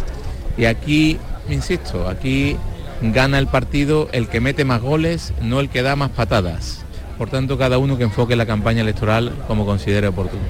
[0.56, 2.56] Y aquí insisto, aquí
[3.00, 6.84] gana el partido el que mete más goles, no el que da más patadas.
[7.18, 10.42] Por tanto, cada uno que enfoque la campaña electoral como considere oportuno.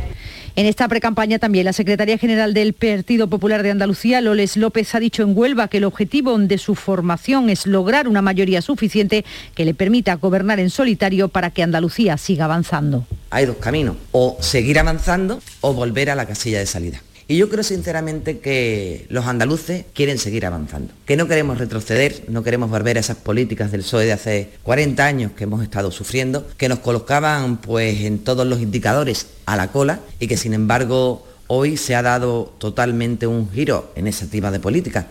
[0.54, 5.00] En esta precampaña también la secretaria general del Partido Popular de Andalucía, Loles López, ha
[5.00, 9.64] dicho en Huelva que el objetivo de su formación es lograr una mayoría suficiente que
[9.64, 13.06] le permita gobernar en solitario para que Andalucía siga avanzando.
[13.30, 17.00] Hay dos caminos, o seguir avanzando o volver a la casilla de salida.
[17.33, 22.42] Y yo creo sinceramente que los andaluces quieren seguir avanzando, que no queremos retroceder, no
[22.42, 26.47] queremos volver a esas políticas del PSOE de hace 40 años que hemos estado sufriendo,
[26.59, 31.27] que nos colocaban pues en todos los indicadores a la cola y que sin embargo
[31.47, 35.07] hoy se ha dado totalmente un giro en esa activa de política.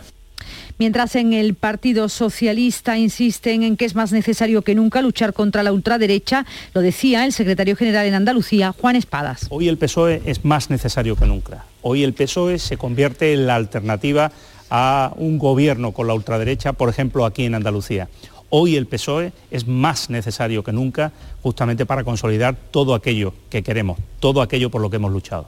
[0.82, 5.62] Mientras en el Partido Socialista insisten en que es más necesario que nunca luchar contra
[5.62, 9.46] la ultraderecha, lo decía el secretario general en Andalucía, Juan Espadas.
[9.52, 11.66] Hoy el PSOE es más necesario que nunca.
[11.84, 14.32] Hoy el PSOE se convierte en la alternativa
[14.72, 18.10] a un gobierno con la ultraderecha, por ejemplo, aquí en Andalucía.
[18.50, 21.12] Hoy el PSOE es más necesario que nunca
[21.44, 25.46] justamente para consolidar todo aquello que queremos, todo aquello por lo que hemos luchado.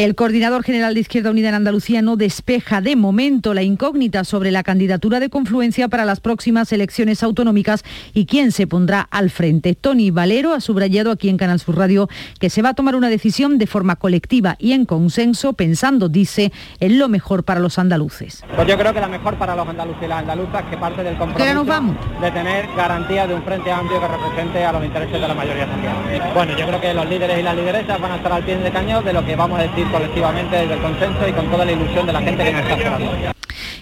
[0.00, 4.50] El coordinador general de Izquierda Unida en Andalucía no despeja de momento la incógnita sobre
[4.50, 7.84] la candidatura de confluencia para las próximas elecciones autonómicas
[8.14, 9.74] y quién se pondrá al frente.
[9.74, 12.08] Tony Valero ha subrayado aquí en Canal Sur Radio
[12.38, 16.50] que se va a tomar una decisión de forma colectiva y en consenso, pensando, dice,
[16.80, 18.42] en lo mejor para los andaluces.
[18.56, 21.18] Pues yo creo que la mejor para los andaluces y las andaluzas que parte del
[21.18, 25.34] compromiso de tener garantía de un frente amplio que represente a los intereses de la
[25.34, 26.32] mayoría social.
[26.32, 28.70] Bueno, yo creo que los líderes y las lideresas van a estar al pie de
[28.70, 31.72] cañón de lo que vamos a decir colectivamente desde el consenso y con toda la
[31.72, 33.39] ilusión de la gente que nos está esperando.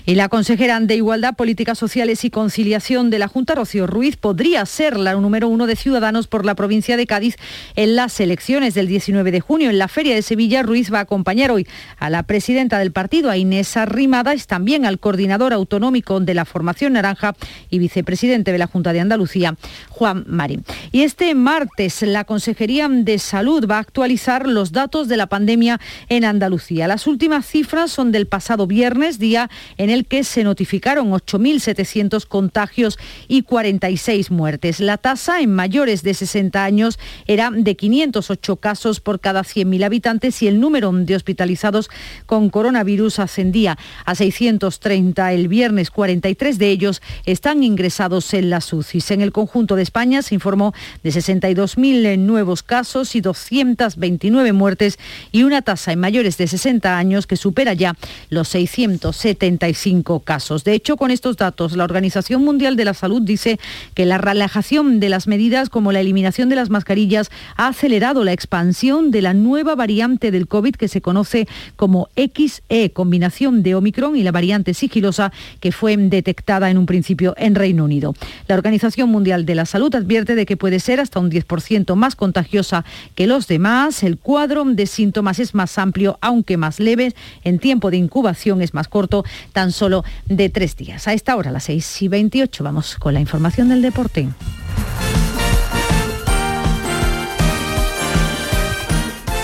[0.09, 4.65] Y la consejera de Igualdad, Políticas Sociales y Conciliación de la Junta, Rocío Ruiz, podría
[4.65, 7.37] ser la número uno de Ciudadanos por la provincia de Cádiz
[7.77, 9.69] en las elecciones del 19 de junio.
[9.69, 11.67] En la Feria de Sevilla, Ruiz va a acompañar hoy
[11.99, 16.95] a la presidenta del partido, a Inés Arrimadas, también al coordinador autonómico de la Formación
[16.95, 17.37] Naranja
[17.69, 19.57] y vicepresidente de la Junta de Andalucía,
[19.91, 20.65] Juan Marín.
[20.91, 25.79] Y este martes la Consejería de Salud va a actualizar los datos de la pandemia
[26.09, 26.89] en Andalucía.
[26.89, 32.99] Las últimas cifras son del pasado viernes, día en el que se notificaron 8.700 contagios
[33.27, 34.81] y 46 muertes.
[34.81, 40.43] La tasa en mayores de 60 años era de 508 casos por cada 100.000 habitantes
[40.43, 41.91] y el número de hospitalizados
[42.27, 45.91] con coronavirus ascendía a 630 el viernes.
[45.91, 49.11] 43 de ellos están ingresados en las UCIs.
[49.11, 54.99] En el conjunto de España se informó de 62.000 nuevos casos y 229 muertes
[55.33, 57.95] y una tasa en mayores de 60 años que supera ya
[58.31, 59.78] los 675
[60.25, 60.65] casos.
[60.65, 63.59] De hecho, con estos datos, la Organización Mundial de la Salud dice
[63.95, 68.33] que la relajación de las medidas como la eliminación de las mascarillas ha acelerado la
[68.33, 74.17] expansión de la nueva variante del COVID que se conoce como XE, combinación de Omicron
[74.17, 78.15] y la variante sigilosa que fue detectada en un principio en Reino Unido.
[78.49, 82.17] La Organización Mundial de la Salud advierte de que puede ser hasta un 10% más
[82.17, 84.03] contagiosa que los demás.
[84.03, 87.15] El cuadro de síntomas es más amplio, aunque más leve.
[87.45, 89.25] En tiempo de incubación es más corto,
[89.73, 91.09] solo de tres días.
[91.09, 94.29] A esta hora, las 6 y 28, vamos con la información del deporte.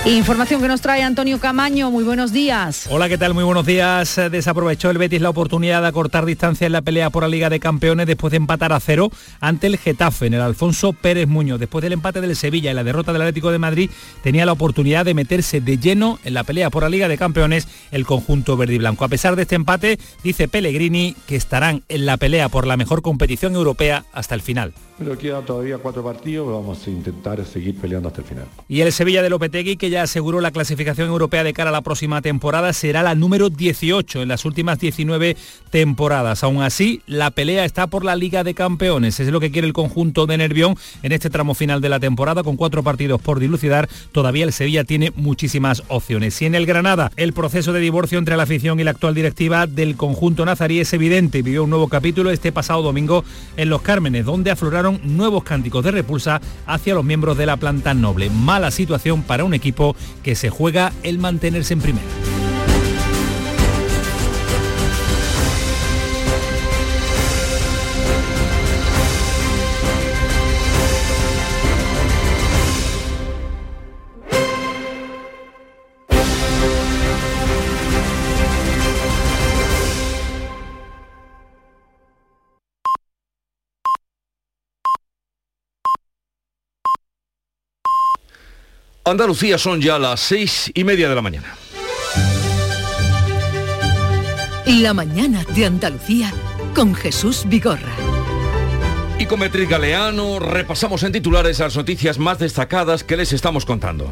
[0.06, 1.90] Información que nos trae Antonio Camaño.
[1.90, 2.86] Muy buenos días.
[2.90, 3.32] Hola, ¿qué tal?
[3.32, 4.20] Muy buenos días.
[4.30, 7.58] Desaprovechó el Betis la oportunidad de acortar distancia en la pelea por la Liga de
[7.58, 11.58] Campeones después de empatar a cero ante el Getafe en el Alfonso Pérez Muñoz.
[11.58, 13.90] Después del empate del Sevilla y la derrota del Atlético de Madrid,
[14.22, 17.66] tenía la oportunidad de meterse de lleno en la pelea por la Liga de Campeones
[17.90, 19.06] el conjunto verde y blanco.
[19.06, 23.00] A pesar de este empate, dice Pellegrini que estarán en la pelea por la mejor
[23.00, 24.74] competición europea hasta el final.
[24.96, 28.44] Pero quedan todavía cuatro partidos, vamos a intentar seguir peleando hasta el final.
[28.68, 31.83] Y el Sevilla de Lopetegui, que ya aseguró la clasificación europea de cara a la
[31.83, 35.37] próxima temporada, será la número 18 en las últimas 19
[35.70, 36.44] temporadas.
[36.44, 39.18] Aún así, la pelea está por la Liga de Campeones.
[39.18, 42.44] Es lo que quiere el conjunto de Nervión en este tramo final de la temporada,
[42.44, 43.88] con cuatro partidos por dilucidar.
[44.12, 46.40] Todavía el Sevilla tiene muchísimas opciones.
[46.40, 49.66] Y en el Granada, el proceso de divorcio entre la afición y la actual directiva
[49.66, 51.42] del conjunto nazarí es evidente.
[51.42, 53.24] Vivió un nuevo capítulo este pasado domingo
[53.57, 57.94] en Los Cármenes, donde afloraron nuevos cánticos de repulsa hacia los miembros de la planta
[57.94, 58.31] noble.
[58.31, 62.34] Mala situación para un equipo que se juega el mantenerse en primera.
[89.06, 91.54] Andalucía son ya las seis y media de la mañana.
[94.64, 96.32] La mañana de Andalucía
[96.74, 97.92] con Jesús Vigorra.
[99.18, 104.10] Y con Beatriz Galeano repasamos en titulares las noticias más destacadas que les estamos contando.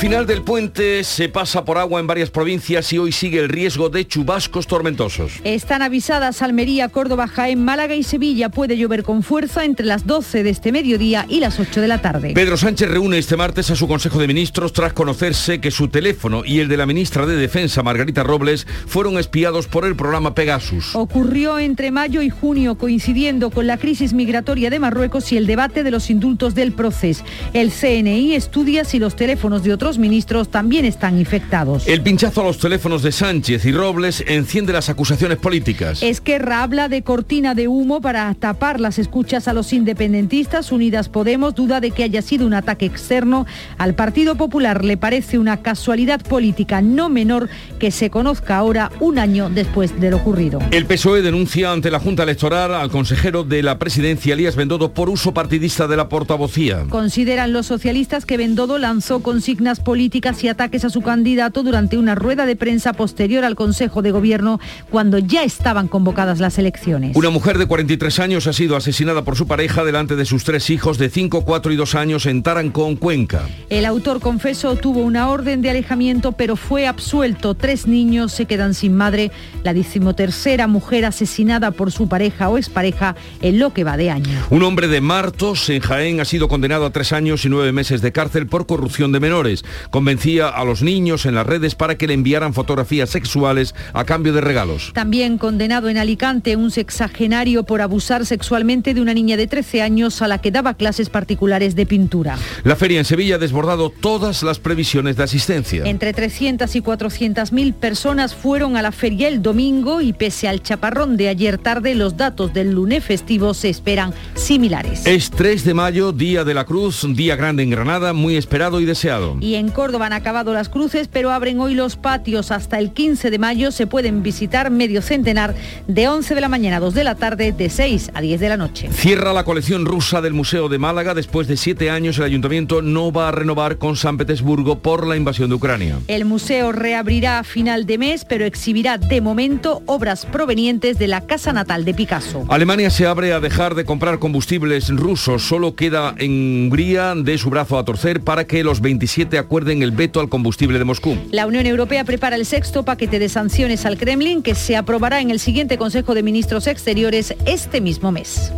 [0.00, 3.90] Final del puente se pasa por agua en varias provincias y hoy sigue el riesgo
[3.90, 5.32] de chubascos tormentosos.
[5.44, 8.48] Están avisadas Almería, Córdoba, Jaén, Málaga y Sevilla.
[8.48, 12.00] Puede llover con fuerza entre las 12 de este mediodía y las 8 de la
[12.00, 12.32] tarde.
[12.34, 16.44] Pedro Sánchez reúne este martes a su Consejo de Ministros tras conocerse que su teléfono
[16.46, 20.96] y el de la ministra de Defensa, Margarita Robles, fueron espiados por el programa Pegasus.
[20.96, 25.82] Ocurrió entre mayo y junio, coincidiendo con la crisis migratoria de Marruecos y el debate
[25.82, 27.22] de los indultos del proceso.
[27.52, 31.86] El CNI estudia si los teléfonos de otros ministros también están infectados.
[31.86, 36.02] El pinchazo a los teléfonos de Sánchez y Robles enciende las acusaciones políticas.
[36.02, 40.72] Esquerra habla de cortina de humo para tapar las escuchas a los independentistas.
[40.72, 43.46] Unidas Podemos duda de que haya sido un ataque externo.
[43.78, 47.48] Al Partido Popular le parece una casualidad política no menor
[47.78, 50.60] que se conozca ahora un año después de lo ocurrido.
[50.70, 55.08] El PSOE denuncia ante la Junta Electoral al consejero de la presidencia, Elías Bendodo, por
[55.08, 56.84] uso partidista de la portavocía.
[56.88, 62.14] Consideran los socialistas que Bendodo lanzó consignas políticas y ataques a su candidato durante una
[62.14, 67.16] rueda de prensa posterior al Consejo de Gobierno cuando ya estaban convocadas las elecciones.
[67.16, 70.70] Una mujer de 43 años ha sido asesinada por su pareja delante de sus tres
[70.70, 73.42] hijos de 5, 4 y 2 años en Tarancón, Cuenca.
[73.68, 77.54] El autor confeso tuvo una orden de alejamiento pero fue absuelto.
[77.54, 79.30] Tres niños se quedan sin madre.
[79.62, 84.46] La decimotercera mujer asesinada por su pareja o expareja en lo que va de año.
[84.50, 88.00] Un hombre de Martos, en Jaén, ha sido condenado a tres años y nueve meses
[88.02, 89.64] de cárcel por corrupción de menores.
[89.90, 94.32] Convencía a los niños en las redes para que le enviaran fotografías sexuales a cambio
[94.32, 94.92] de regalos.
[94.94, 100.22] También condenado en Alicante un sexagenario por abusar sexualmente de una niña de 13 años
[100.22, 102.38] a la que daba clases particulares de pintura.
[102.64, 105.84] La feria en Sevilla ha desbordado todas las previsiones de asistencia.
[105.84, 110.62] Entre 300 y 400 mil personas fueron a la feria el domingo y pese al
[110.62, 115.06] chaparrón de ayer tarde, los datos del lunes festivo se esperan similares.
[115.06, 118.84] Es 3 de mayo, Día de la Cruz, día grande en Granada, muy esperado y
[118.84, 119.36] deseado.
[119.40, 122.50] Y en Córdoba han acabado las cruces, pero abren hoy los patios.
[122.50, 125.54] Hasta el 15 de mayo se pueden visitar medio centenar
[125.86, 128.48] de 11 de la mañana a 2 de la tarde, de 6 a 10 de
[128.48, 128.88] la noche.
[128.92, 131.14] Cierra la colección rusa del Museo de Málaga.
[131.14, 135.16] Después de siete años, el ayuntamiento no va a renovar con San Petersburgo por la
[135.16, 135.98] invasión de Ucrania.
[136.08, 141.26] El museo reabrirá a final de mes, pero exhibirá de momento obras provenientes de la
[141.26, 142.44] casa natal de Picasso.
[142.48, 145.42] Alemania se abre a dejar de comprar combustibles rusos.
[145.42, 146.30] Solo queda en
[146.70, 150.78] Hungría de su brazo a torcer para que los 27 acuerden el veto al combustible
[150.78, 151.16] de Moscú.
[151.30, 155.30] La Unión Europea prepara el sexto paquete de sanciones al Kremlin que se aprobará en
[155.30, 158.52] el siguiente Consejo de Ministros Exteriores este mismo mes.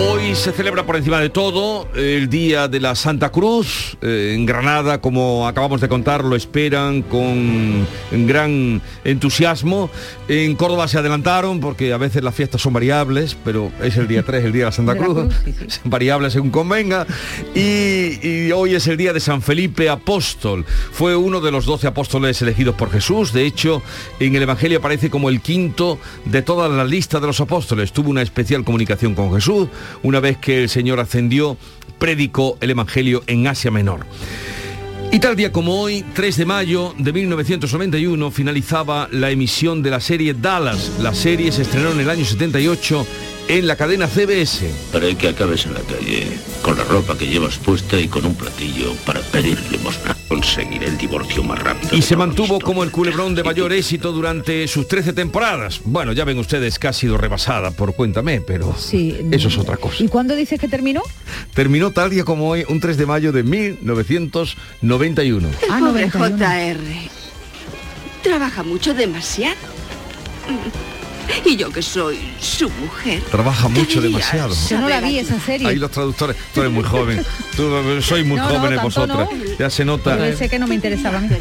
[0.00, 3.96] Hoy se celebra por encima de todo el Día de la Santa Cruz.
[4.00, 9.90] Eh, en Granada, como acabamos de contar, lo esperan con gran entusiasmo.
[10.28, 14.22] En Córdoba se adelantaron porque a veces las fiestas son variables, pero es el día
[14.22, 15.18] 3, el Día de la Santa De la Cruz.
[15.18, 15.64] Cruz, sí, sí.
[15.68, 17.04] Son variables según convenga.
[17.56, 20.64] Y, y hoy es el Día de San Felipe Apóstol.
[20.92, 23.32] Fue uno de los doce apóstoles elegidos por Jesús.
[23.32, 23.82] De hecho,
[24.20, 27.92] en el Evangelio aparece como el quinto de toda la lista de los apóstoles.
[27.92, 29.68] Tuvo una especial comunicación con Jesús.
[30.02, 31.56] Una vez que el Señor ascendió,
[31.98, 34.06] predicó el Evangelio en Asia Menor.
[35.10, 40.00] Y tal día como hoy, 3 de mayo de 1991, finalizaba la emisión de la
[40.00, 40.92] serie Dallas.
[41.00, 43.06] La serie se estrenó en el año 78
[43.48, 44.70] en la cadena CBS.
[44.92, 46.26] Haré que acabes en la calle,
[46.60, 50.17] con la ropa que llevas puesta y con un platillo para pedir limosna.
[50.42, 51.96] Conseguiré el divorcio más rápido.
[51.96, 55.80] Y se mantuvo como el culebrón de mayor éxito durante sus 13 temporadas.
[55.84, 59.16] Bueno, ya ven ustedes que ha sido rebasada por Cuéntame, pero Sí.
[59.32, 60.00] eso es otra cosa.
[60.00, 61.02] ¿Y cuándo dices que terminó?
[61.54, 65.48] Terminó tal día como hoy, un 3 de mayo de 1991.
[65.70, 66.36] Ah, Pobre 91.
[66.38, 66.78] JR.
[68.22, 69.56] Trabaja mucho, demasiado.
[71.44, 73.20] Y yo que soy su mujer.
[73.30, 74.54] Trabaja mucho, demasiado.
[74.68, 75.66] Yo no la vi esa serie.
[75.68, 77.24] Ahí los traductores, tú eres muy joven.
[77.56, 77.70] Tú
[78.02, 79.28] sois muy No, jóvenes vosotras.
[79.32, 79.56] no.
[79.58, 80.30] Ya se nota.
[80.30, 81.22] Yo sé que no me interesaba.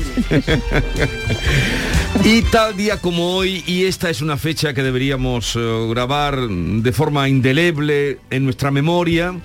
[2.24, 6.92] Y tal día como hoy, y esta es una fecha que deberíamos eh, grabar de
[6.92, 9.36] forma indeleble en nuestra memoria,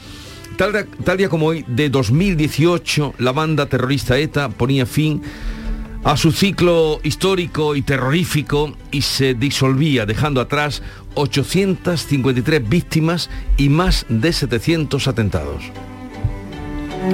[0.57, 5.23] tal, tal día como hoy, de 2018, la banda terrorista ETA ponía fin
[6.05, 10.83] a su ciclo histórico y terrorífico y se disolvía, dejando atrás
[11.15, 15.63] 853 víctimas y más de 700 atentados.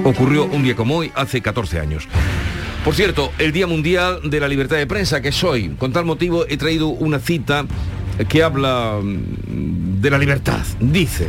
[0.05, 2.09] Ocurrió un día como hoy, hace 14 años.
[2.84, 5.70] Por cierto, el Día Mundial de la Libertad de Prensa, que es hoy.
[5.78, 7.66] Con tal motivo he traído una cita
[8.28, 10.64] que habla mm, de la libertad.
[10.80, 11.28] Dice,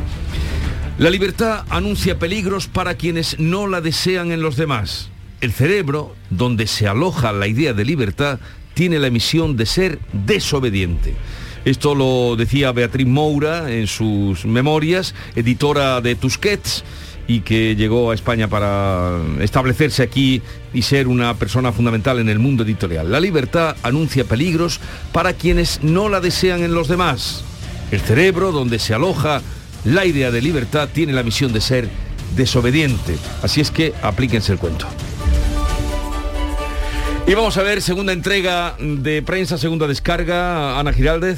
[0.98, 5.10] la libertad anuncia peligros para quienes no la desean en los demás.
[5.42, 8.40] El cerebro, donde se aloja la idea de libertad,
[8.74, 11.16] tiene la misión de ser desobediente.
[11.64, 16.84] Esto lo decía Beatriz Moura en sus memorias, editora de Tusquets,
[17.28, 20.42] y que llegó a España para establecerse aquí
[20.74, 23.12] y ser una persona fundamental en el mundo editorial.
[23.12, 24.80] La libertad anuncia peligros
[25.14, 27.44] para quienes no la desean en los demás.
[27.92, 29.42] El cerebro, donde se aloja
[29.86, 31.88] la idea de libertad, tiene la misión de ser
[32.36, 33.16] desobediente.
[33.42, 34.88] Así es que aplíquense el cuento.
[37.30, 40.80] Y vamos a ver segunda entrega de prensa, segunda descarga.
[40.80, 41.38] Ana Giraldez.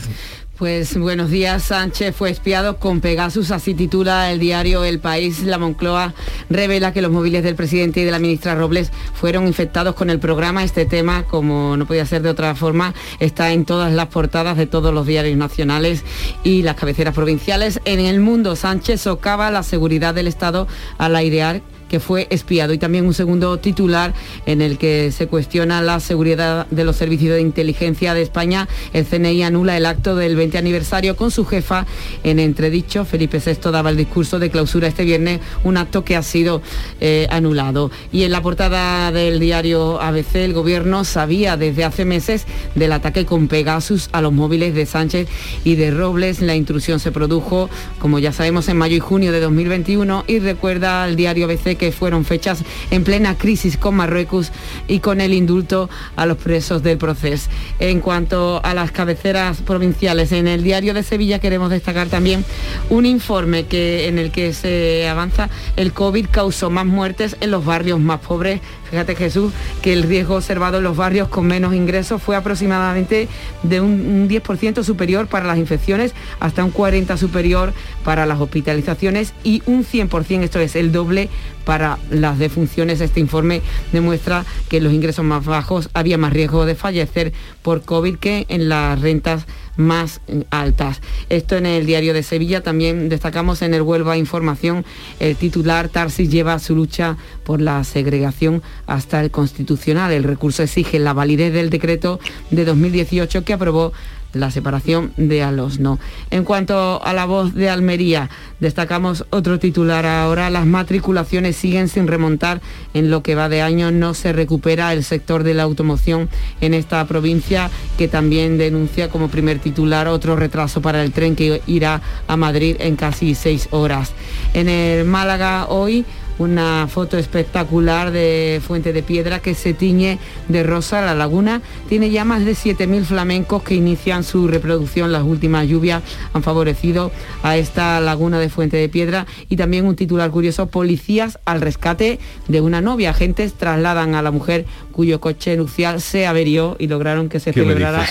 [0.57, 5.43] Pues buenos días, Sánchez fue espiado con Pegasus, así titula el diario El País.
[5.43, 6.13] La Moncloa
[6.49, 10.19] revela que los móviles del presidente y de la ministra Robles fueron infectados con el
[10.19, 10.63] programa.
[10.63, 14.67] Este tema, como no podía ser de otra forma, está en todas las portadas de
[14.67, 16.05] todos los diarios nacionales
[16.45, 17.81] y las cabeceras provinciales.
[17.83, 21.61] En el mundo, Sánchez socava la seguridad del Estado al airear
[21.91, 24.13] que fue espiado y también un segundo titular
[24.45, 28.69] en el que se cuestiona la seguridad de los servicios de inteligencia de España.
[28.93, 31.85] El CNI anula el acto del 20 aniversario con su jefa
[32.23, 33.03] en entredicho.
[33.03, 36.61] Felipe VI daba el discurso de clausura este viernes, un acto que ha sido
[37.01, 37.91] eh, anulado.
[38.13, 43.25] Y en la portada del diario ABC, el gobierno sabía desde hace meses del ataque
[43.25, 45.27] con Pegasus a los móviles de Sánchez
[45.65, 46.39] y de Robles.
[46.41, 47.69] La intrusión se produjo,
[47.99, 51.91] como ya sabemos, en mayo y junio de 2021 y recuerda al diario ABC que
[51.91, 54.51] fueron fechas en plena crisis con Marruecos
[54.87, 57.49] y con el indulto a los presos del proceso.
[57.79, 62.45] En cuanto a las cabeceras provinciales, en el diario de Sevilla queremos destacar también
[62.91, 67.65] un informe que, en el que se avanza el COVID causó más muertes en los
[67.65, 68.61] barrios más pobres.
[68.91, 73.27] Fíjate Jesús que el riesgo observado en los barrios con menos ingresos fue aproximadamente
[73.63, 77.73] de un, un 10% superior para las infecciones hasta un 40% superior
[78.03, 81.29] para las hospitalizaciones y un 100%, esto es el doble
[81.65, 83.01] para las defunciones.
[83.01, 83.61] Este informe
[83.91, 88.45] demuestra que en los ingresos más bajos había más riesgo de fallecer por COVID que
[88.49, 89.45] en las rentas
[89.81, 91.01] más eh, altas.
[91.29, 94.85] Esto en el diario de Sevilla también destacamos en el Huelva Información
[95.19, 100.11] el titular Tarsis lleva su lucha por la segregación hasta el constitucional.
[100.11, 102.19] El recurso exige la validez del decreto
[102.49, 103.93] de 2018 que aprobó
[104.33, 105.99] la separación de Alosno.
[106.29, 108.29] En cuanto a la voz de Almería,
[108.59, 110.49] destacamos otro titular ahora.
[110.49, 112.61] Las matriculaciones siguen sin remontar.
[112.93, 116.29] En lo que va de año no se recupera el sector de la automoción
[116.61, 121.61] en esta provincia, que también denuncia como primer titular otro retraso para el tren que
[121.67, 124.13] irá a Madrid en casi seis horas.
[124.53, 126.05] En el Málaga hoy
[126.41, 130.17] una foto espectacular de Fuente de Piedra que se tiñe
[130.47, 131.01] de rosa.
[131.01, 135.11] La laguna tiene ya más de 7.000 flamencos que inician su reproducción.
[135.11, 136.01] Las últimas lluvias
[136.33, 137.11] han favorecido
[137.43, 142.19] a esta laguna de Fuente de Piedra y también un titular curioso, policías al rescate
[142.47, 143.11] de una novia.
[143.11, 147.61] Agentes trasladan a la mujer cuyo coche nupcial se averió y lograron que se ¿Qué
[147.61, 148.07] me celebrara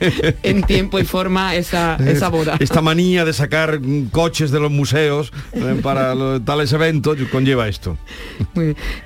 [0.42, 2.56] en tiempo y forma esa, esa boda.
[2.60, 3.80] Esta manía de sacar
[4.12, 7.18] coches de los museos eh, para tales eventos
[7.48, 7.96] conlleva esto.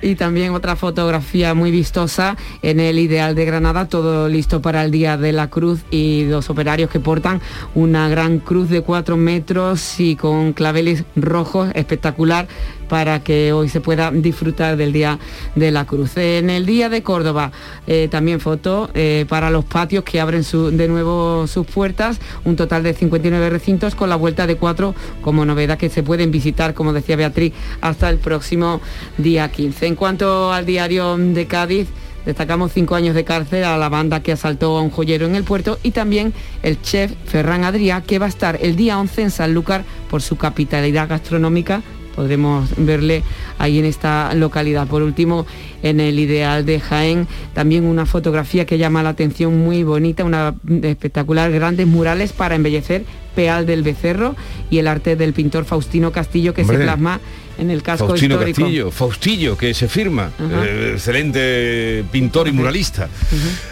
[0.01, 4.91] Y también otra fotografía muy vistosa en el Ideal de Granada, todo listo para el
[4.91, 7.41] Día de la Cruz y los operarios que portan
[7.73, 12.47] una gran cruz de cuatro metros y con claveles rojos espectacular
[12.89, 15.19] para que hoy se pueda disfrutar del Día
[15.55, 16.17] de la Cruz.
[16.17, 17.51] En el Día de Córdoba
[17.87, 22.55] eh, también foto eh, para los patios que abren su- de nuevo sus puertas, un
[22.55, 26.73] total de 59 recintos con la vuelta de cuatro como novedad que se pueden visitar,
[26.73, 28.81] como decía Beatriz, hasta el próximo
[29.17, 29.87] día 15.
[29.87, 31.87] En cuanto al diario de Cádiz,
[32.25, 35.43] Destacamos cinco años de cárcel a la banda que asaltó a un joyero en el
[35.43, 36.31] puerto y también
[36.61, 40.37] el chef Ferran Adrià, que va a estar el día 11 en Sanlúcar por su
[40.37, 41.81] capitalidad gastronómica.
[42.15, 43.23] Podremos verle
[43.57, 44.87] ahí en esta localidad.
[44.87, 45.45] Por último,
[45.83, 47.27] en el ideal de Jaén.
[47.53, 53.05] También una fotografía que llama la atención muy bonita, una espectacular, grandes murales para embellecer
[53.35, 54.35] Peal del Becerro
[54.69, 57.19] y el arte del pintor Faustino Castillo que se plasma
[57.57, 58.61] en el casco Faustino histórico.
[58.61, 63.09] Castillo, Faustillo, que se firma, eh, excelente pintor y muralista.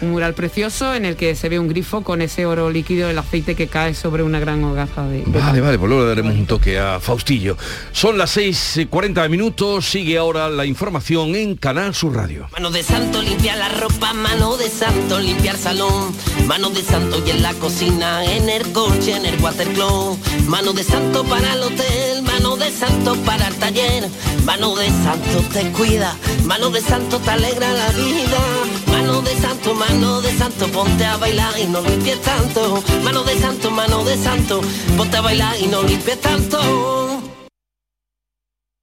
[0.00, 3.18] Un mural precioso en el que se ve un grifo con ese oro líquido, el
[3.18, 5.24] aceite que cae sobre una gran hogaza de...
[5.24, 7.56] de Vale, vale, pues luego le daremos un toque a Faustillo.
[7.92, 12.48] Son las 6.40 minutos, sigue ahora la información en Canal Sur Radio.
[12.50, 16.12] Mano de santo limpiar la ropa, mano de santo limpiar salón,
[16.48, 20.82] mano de santo y en la cocina, en el coche, en el watercloak, mano de
[20.82, 24.08] santo para el hotel, mano de santo para el taller,
[24.44, 28.40] mano de santo te cuida, mano de santo te alegra la vida,
[28.88, 33.38] mano de santo, mano de santo, ponte a bailar y no limpies tanto, mano de
[33.38, 34.60] santo, mano de santo,
[34.96, 37.22] ponte a bailar y no limpies tanto.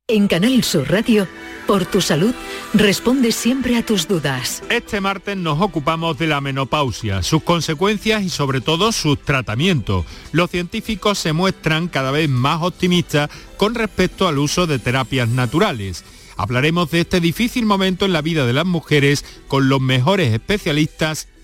[0.07, 1.27] En Canal Sur Radio,
[1.69, 2.33] por tu salud,
[2.73, 4.63] responde siempre a tus dudas.
[4.71, 10.03] Este martes nos ocupamos de la menopausia, sus consecuencias y sobre todo sus tratamientos.
[10.31, 16.03] Los científicos se muestran cada vez más optimistas con respecto al uso de terapias naturales.
[16.37, 21.27] Hablaremos de este difícil momento en la vida de las mujeres con los mejores especialistas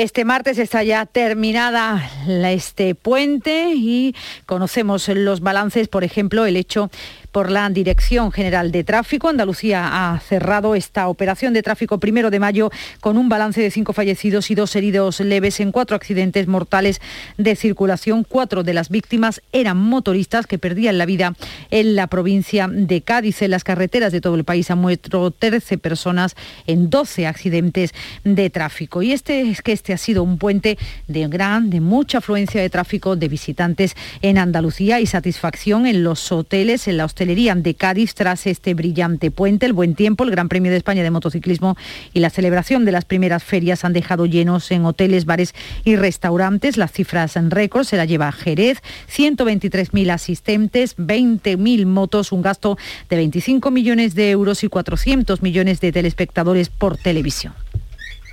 [0.00, 6.90] Este martes está ya terminada este puente y conocemos los balances, por ejemplo, el hecho
[7.32, 9.28] por la Dirección General de Tráfico.
[9.28, 12.70] Andalucía ha cerrado esta operación de tráfico primero de mayo
[13.00, 17.00] con un balance de cinco fallecidos y dos heridos leves en cuatro accidentes mortales
[17.38, 18.24] de circulación.
[18.28, 21.34] Cuatro de las víctimas eran motoristas que perdían la vida
[21.70, 23.42] en la provincia de Cádiz.
[23.42, 26.34] En las carreteras de todo el país han muerto 13 personas
[26.66, 29.02] en 12 accidentes de tráfico.
[29.02, 32.70] Y este es que este ha sido un puente de gran, de mucha afluencia de
[32.70, 38.14] tráfico de visitantes en Andalucía y satisfacción en los hoteles, en la hostelería de Cádiz
[38.14, 39.66] tras este brillante puente.
[39.66, 41.76] El buen tiempo, el Gran Premio de España de Motociclismo
[42.14, 45.54] y la celebración de las primeras ferias han dejado llenos en hoteles, bares
[45.84, 46.78] y restaurantes.
[46.78, 48.78] Las cifras en récord se la lleva Jerez,
[49.14, 52.78] 123.000 asistentes, 20.000 motos, un gasto
[53.10, 57.52] de 25 millones de euros y 400 millones de telespectadores por televisión.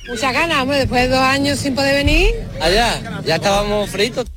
[0.07, 2.29] Muchas ganas, hombre, después de dos años sin poder venir.
[2.61, 4.27] Allá, ya estábamos fritos.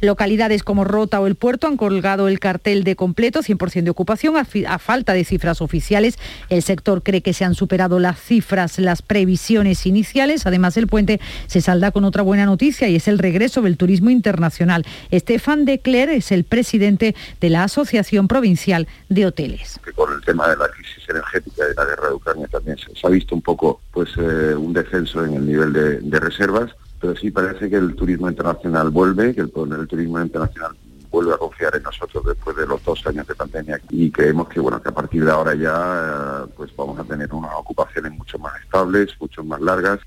[0.00, 4.34] Localidades como Rota o El Puerto han colgado el cartel de completo, 100% de ocupación,
[4.36, 6.18] a, falta de cifras oficiales.
[6.48, 10.46] El sector cree que se han superado las cifras, las previsiones iniciales.
[10.46, 14.10] Además, el puente se salda con otra buena noticia y es el regreso del turismo
[14.10, 14.84] internacional.
[15.10, 19.80] Estefan de Cler es el presidente de la Asociación Provincial de Hoteles.
[19.94, 23.10] con el tema de la crisis energética de la guerra de Ucrania también se, ha
[23.10, 26.70] visto un poco pues eh, un descenso en el nivel de reservas,
[27.02, 30.70] pero sí parece que el turismo internacional vuelve, que el, el turismo internacional
[31.10, 34.60] vuelve a confiar en nosotros después de los dos años de pandemia y creemos que
[34.60, 38.38] bueno que a partir de ahora ya eh, pues vamos a tener unas ocupaciones mucho
[38.38, 39.98] más estables, mucho más largas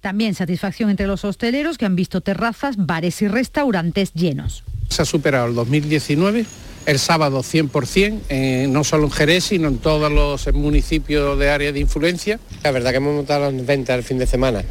[0.00, 4.64] También satisfacción entre los hosteleros que han visto terrazas, bares y restaurantes llenos.
[4.90, 6.44] Se ha superado el 2019,
[6.84, 11.72] el sábado 100%, eh, no solo en Jerez, sino en todos los municipios de área
[11.72, 12.38] de influencia.
[12.62, 14.62] La verdad que hemos montado las ventas el fin de semana.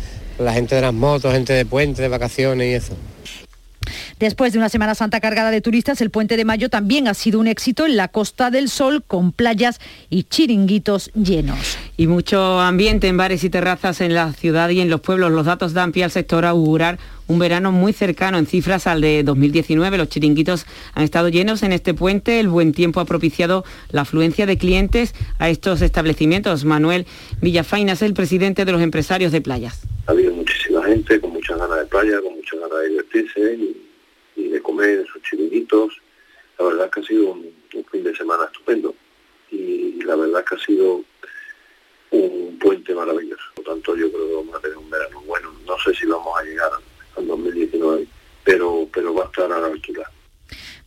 [0.44, 2.98] La gente de las motos, gente de puente, de vacaciones y eso.
[4.22, 7.40] Después de una Semana Santa cargada de turistas, el puente de mayo también ha sido
[7.40, 9.80] un éxito en la Costa del Sol con playas
[10.12, 11.76] y chiringuitos llenos.
[11.98, 15.32] Y mucho ambiente en bares y terrazas en la ciudad y en los pueblos.
[15.32, 19.02] Los datos dan pie al sector a augurar un verano muy cercano en cifras al
[19.02, 19.98] de 2019.
[19.98, 22.40] Los chiringuitos han estado llenos en este puente.
[22.40, 26.64] El buen tiempo ha propiciado la afluencia de clientes a estos establecimientos.
[26.64, 27.08] Manuel
[27.42, 29.80] Villafaina es el presidente de los empresarios de playas.
[30.12, 33.58] Ha habido muchísima gente con muchas ganas de playa, con muchas ganas de divertirse
[34.36, 36.02] y, de comer en sus chiringuitos.
[36.60, 37.54] La verdad es que ha sido un,
[37.90, 38.94] fin de semana estupendo
[39.52, 41.06] y la verdad es que ha sido
[42.10, 43.42] un puente maravilloso.
[43.56, 45.54] Por tanto, yo creo que vamos a tener un verano bueno.
[45.66, 46.72] No sé si vamos a llegar
[47.16, 48.06] al 2019,
[48.44, 50.12] pero, pero va a estar a la altura.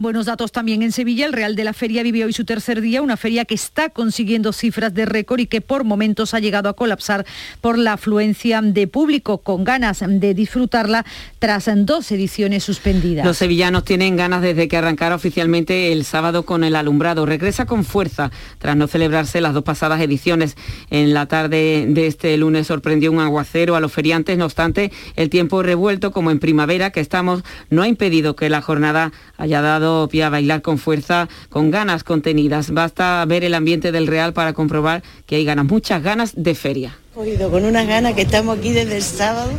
[0.04, 1.24] Buenos datos también en Sevilla.
[1.24, 4.52] El Real de la Feria vive hoy su tercer día, una feria que está consiguiendo
[4.52, 7.24] cifras de récord y que por momentos ha llegado a colapsar
[7.62, 11.06] por la afluencia de público, con ganas de disfrutarla
[11.38, 13.24] tras dos ediciones suspendidas.
[13.24, 17.24] Los sevillanos tienen ganas desde que arrancara oficialmente el sábado con el alumbrado.
[17.24, 20.54] Regresa con fuerza tras no celebrarse las dos pasadas ediciones.
[20.90, 25.30] En la tarde de este lunes sorprendió un aguacero a los feriantes, no obstante, el
[25.30, 29.93] tiempo revuelto como en primavera que estamos no ha impedido que la jornada haya dado
[30.10, 32.70] pie a bailar con fuerza, con ganas contenidas.
[32.70, 36.96] Basta ver el ambiente del Real para comprobar que hay ganas, muchas ganas de feria.
[37.14, 39.50] Con unas ganas que estamos aquí desde el sábado,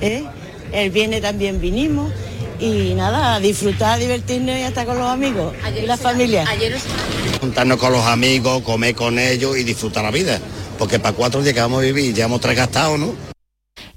[0.00, 0.24] ¿eh?
[0.72, 2.10] el viernes también vinimos
[2.58, 6.44] y nada, disfrutar, divertirnos y hasta con los amigos y la familia.
[7.40, 10.40] Juntarnos con los amigos, comer con ellos y disfrutar la vida,
[10.78, 13.33] porque para cuatro días que vamos a vivir ya hemos tres gastados, ¿no?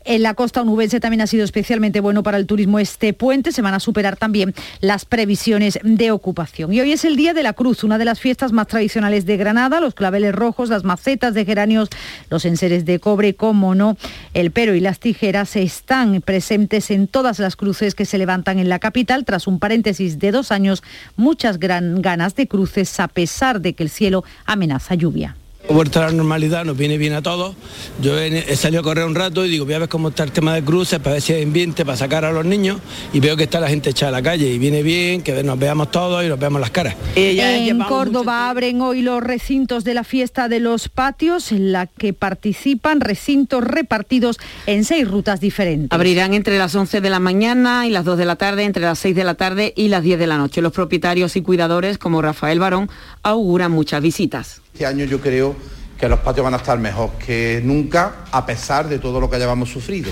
[0.08, 3.52] En la costa onubense también ha sido especialmente bueno para el turismo este puente.
[3.52, 6.72] Se van a superar también las previsiones de ocupación.
[6.72, 9.36] Y hoy es el Día de la Cruz, una de las fiestas más tradicionales de
[9.36, 9.82] Granada.
[9.82, 11.90] Los claveles rojos, las macetas de geranios,
[12.30, 13.98] los enseres de cobre, como no,
[14.34, 18.70] el pero y las tijeras están presentes en todas las cruces que se levantan en
[18.70, 19.26] la capital.
[19.26, 20.84] Tras un paréntesis de dos años,
[21.18, 25.36] muchas gran ganas de cruces a pesar de que el cielo amenaza lluvia.
[25.70, 27.56] Vuelta a la normalidad, nos viene bien a todos.
[28.02, 30.32] Yo he, salido a correr un rato y digo, voy a ver cómo está el
[30.32, 32.80] tema de cruces, para ver si hay ambiente, para sacar a los niños
[33.12, 35.60] y veo que está la gente echada a la calle y viene bien que nos
[35.60, 36.96] veamos todos y nos veamos las caras.
[37.16, 42.14] En Córdoba abren hoy los recintos de la fiesta de los patios en la que
[42.14, 44.38] participan recintos repartidos
[44.68, 45.92] en seis rutas diferentes.
[45.92, 49.00] Abrirán entre las 11 de la mañana y las 2 de la tarde, entre las
[49.00, 50.62] 6 de la tarde y las 10 de la noche.
[50.62, 52.90] Los propietarios y cuidadores como Rafael Barón
[53.24, 54.62] auguran muchas visitas.
[54.78, 55.56] Este año yo creo
[55.98, 59.38] que los patios van a estar mejor que nunca, a pesar de todo lo que
[59.38, 60.12] hayamos sufrido,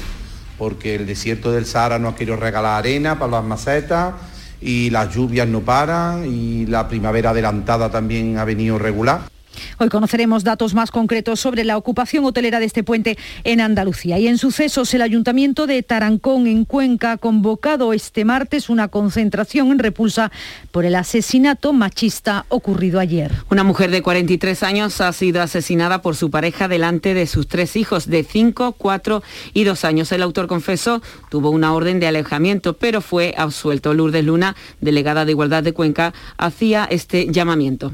[0.58, 4.14] porque el desierto del Sahara nos ha querido regalar arena para las macetas
[4.62, 9.35] y las lluvias no paran y la primavera adelantada también ha venido regular.
[9.78, 14.20] Hoy conoceremos datos más concretos sobre la ocupación hotelera de este puente en Andalucía.
[14.20, 19.72] Y en sucesos, el Ayuntamiento de Tarancón, en Cuenca, ha convocado este martes una concentración
[19.72, 20.32] en repulsa
[20.72, 23.32] por el asesinato machista ocurrido ayer.
[23.50, 27.76] Una mujer de 43 años ha sido asesinada por su pareja delante de sus tres
[27.76, 30.12] hijos de 5, 4 y 2 años.
[30.12, 33.94] El autor confesó tuvo una orden de alejamiento, pero fue absuelto.
[33.94, 37.92] Lourdes Luna, delegada de Igualdad de Cuenca, hacía este llamamiento.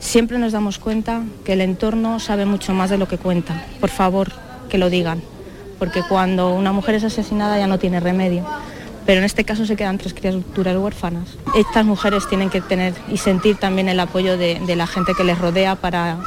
[0.00, 3.62] Siempre nos damos cuenta que el entorno sabe mucho más de lo que cuenta.
[3.80, 4.32] Por favor,
[4.68, 5.22] que lo digan,
[5.78, 8.44] porque cuando una mujer es asesinada ya no tiene remedio.
[9.04, 11.28] Pero en este caso se quedan tres criaturas huérfanas.
[11.54, 15.38] Estas mujeres tienen que tener y sentir también el apoyo de, la gente que les
[15.38, 16.18] rodea para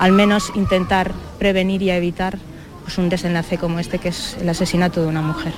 [0.00, 2.38] al menos intentar prevenir y evitar
[2.84, 5.52] pues, un desenlace como este, que es el asesinato de una mujer.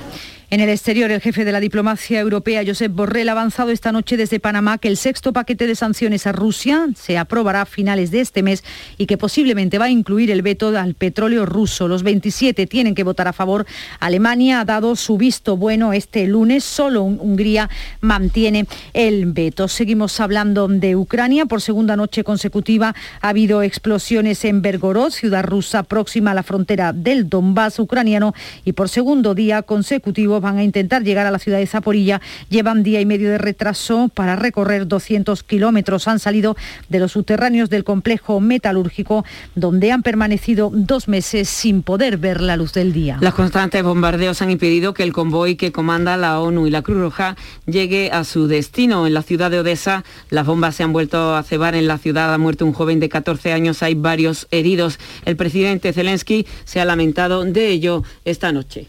[0.49, 4.15] En el exterior, el jefe de la diplomacia europea, Josep Borrell, ha avanzado esta noche
[4.15, 8.21] desde Panamá que el sexto paquete de sanciones a Rusia se aprobará a finales de
[8.21, 8.63] este mes
[8.97, 11.89] y que posiblemente va a incluir el veto al petróleo ruso.
[11.89, 13.65] Los 27 tienen que votar a favor.
[13.99, 16.63] Alemania ha dado su visto bueno este lunes.
[16.63, 17.69] Solo Hungría
[17.99, 19.67] mantiene el veto.
[19.67, 21.45] Seguimos hablando de Ucrania.
[21.45, 26.93] Por segunda noche consecutiva ha habido explosiones en Bergorod, ciudad rusa próxima a la frontera
[26.93, 28.33] del Donbass ucraniano,
[28.63, 32.21] y por segundo día consecutivo van a intentar llegar a la ciudad de Zaporilla.
[32.49, 36.07] Llevan día y medio de retraso para recorrer 200 kilómetros.
[36.07, 36.55] Han salido
[36.89, 39.25] de los subterráneos del complejo metalúrgico,
[39.55, 43.17] donde han permanecido dos meses sin poder ver la luz del día.
[43.21, 46.97] Los constantes bombardeos han impedido que el convoy que comanda la ONU y la Cruz
[46.97, 47.35] Roja
[47.65, 49.07] llegue a su destino.
[49.07, 52.33] En la ciudad de Odessa, las bombas se han vuelto a cebar en la ciudad.
[52.33, 54.99] Ha muerto un joven de 14 años, hay varios heridos.
[55.25, 58.87] El presidente Zelensky se ha lamentado de ello esta noche.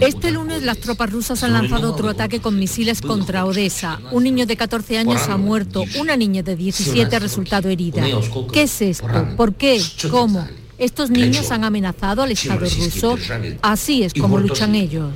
[0.00, 4.00] Este lunes las tropas rusas han lanzado otro ataque con misiles contra Odessa.
[4.10, 8.04] Un niño de 14 años ha muerto, una niña de 17 ha resultado herida.
[8.52, 9.06] ¿Qué es esto?
[9.36, 9.80] ¿Por qué?
[10.10, 10.46] ¿Cómo?
[10.78, 13.16] Estos niños han amenazado al Estado ruso.
[13.62, 15.10] Así es como luchan ellos.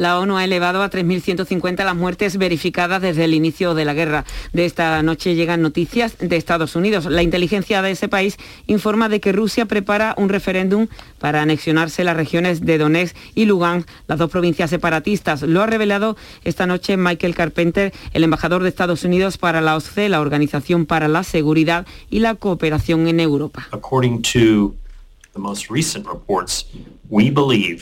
[0.00, 4.24] La ONU ha elevado a 3.150 las muertes verificadas desde el inicio de la guerra.
[4.54, 7.04] De esta noche llegan noticias de Estados Unidos.
[7.04, 10.86] La inteligencia de ese país informa de que Rusia prepara un referéndum
[11.18, 15.42] para anexionarse las regiones de Donetsk y Lugansk, las dos provincias separatistas.
[15.42, 20.08] Lo ha revelado esta noche Michael Carpenter, el embajador de Estados Unidos para la OSCE,
[20.08, 23.68] la Organización para la Seguridad y la Cooperación en Europa.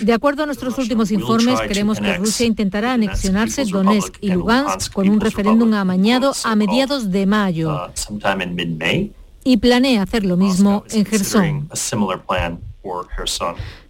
[0.01, 5.09] De acuerdo a nuestros últimos informes, creemos que Rusia intentará anexionarse Donetsk y Lugansk con
[5.09, 9.11] un referéndum amañado a mediados de mayo uh,
[9.45, 11.69] y planea hacer lo mismo en Gerson.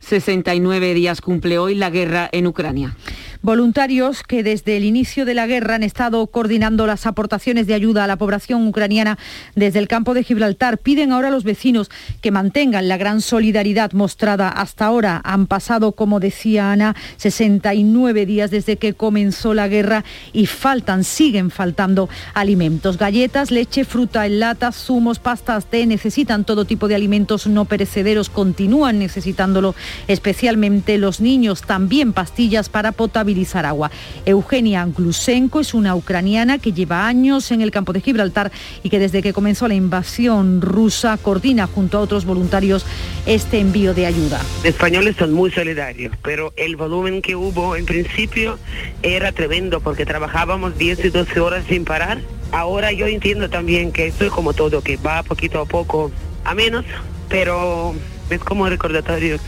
[0.00, 2.96] 69 días cumple hoy la guerra en Ucrania.
[3.41, 8.03] Voluntarios que desde el inicio de la guerra han estado coordinando las aportaciones de ayuda
[8.03, 9.16] a la población ucraniana
[9.55, 11.89] desde el campo de Gibraltar piden ahora a los vecinos
[12.20, 15.20] que mantengan la gran solidaridad mostrada hasta ahora.
[15.22, 21.53] Han pasado, como decía Ana, 69 días desde que comenzó la guerra y faltan, siguen
[21.53, 22.99] faltando alimentos.
[22.99, 28.30] Galletas, leche, fruta en lata, zumos, pastas, té, necesitan todo tipo de alimentos no perecederos,
[28.30, 29.76] continúan necesitándolo,
[30.09, 33.28] especialmente los niños, también pastillas para potabilizar
[33.64, 33.91] agua.
[34.24, 38.51] Eugenia Glusenko es una ucraniana que lleva años en el campo de Gibraltar
[38.83, 42.87] y que desde que comenzó la invasión rusa coordina junto a otros voluntarios
[43.26, 44.41] este envío de ayuda.
[44.57, 48.59] Los españoles son muy solidarios, pero el volumen que hubo en principio
[49.03, 52.18] era tremendo porque trabajábamos 10 y 12 horas sin parar.
[52.53, 56.11] Ahora yo entiendo también que esto es como todo, que va poquito a poco
[56.45, 56.85] a menos,
[57.29, 57.95] pero
[58.31, 59.39] es como recordatorio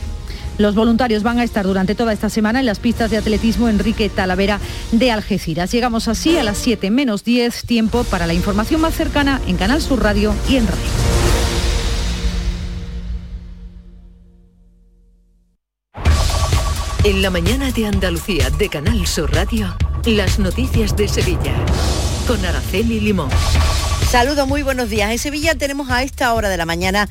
[0.61, 4.09] los voluntarios van a estar durante toda esta semana en las pistas de atletismo Enrique
[4.11, 4.61] Talavera
[4.93, 5.73] de Algeciras.
[5.73, 9.81] Llegamos así a las 7 menos 10, tiempo para la información más cercana en Canal
[9.81, 10.81] Sur Radio y en Radio.
[17.05, 21.55] En la mañana de Andalucía de Canal Sur Radio, las noticias de Sevilla
[22.27, 23.31] con Araceli Limón.
[24.11, 25.11] Saludos, muy buenos días.
[25.11, 27.09] En Sevilla tenemos a esta hora de la mañana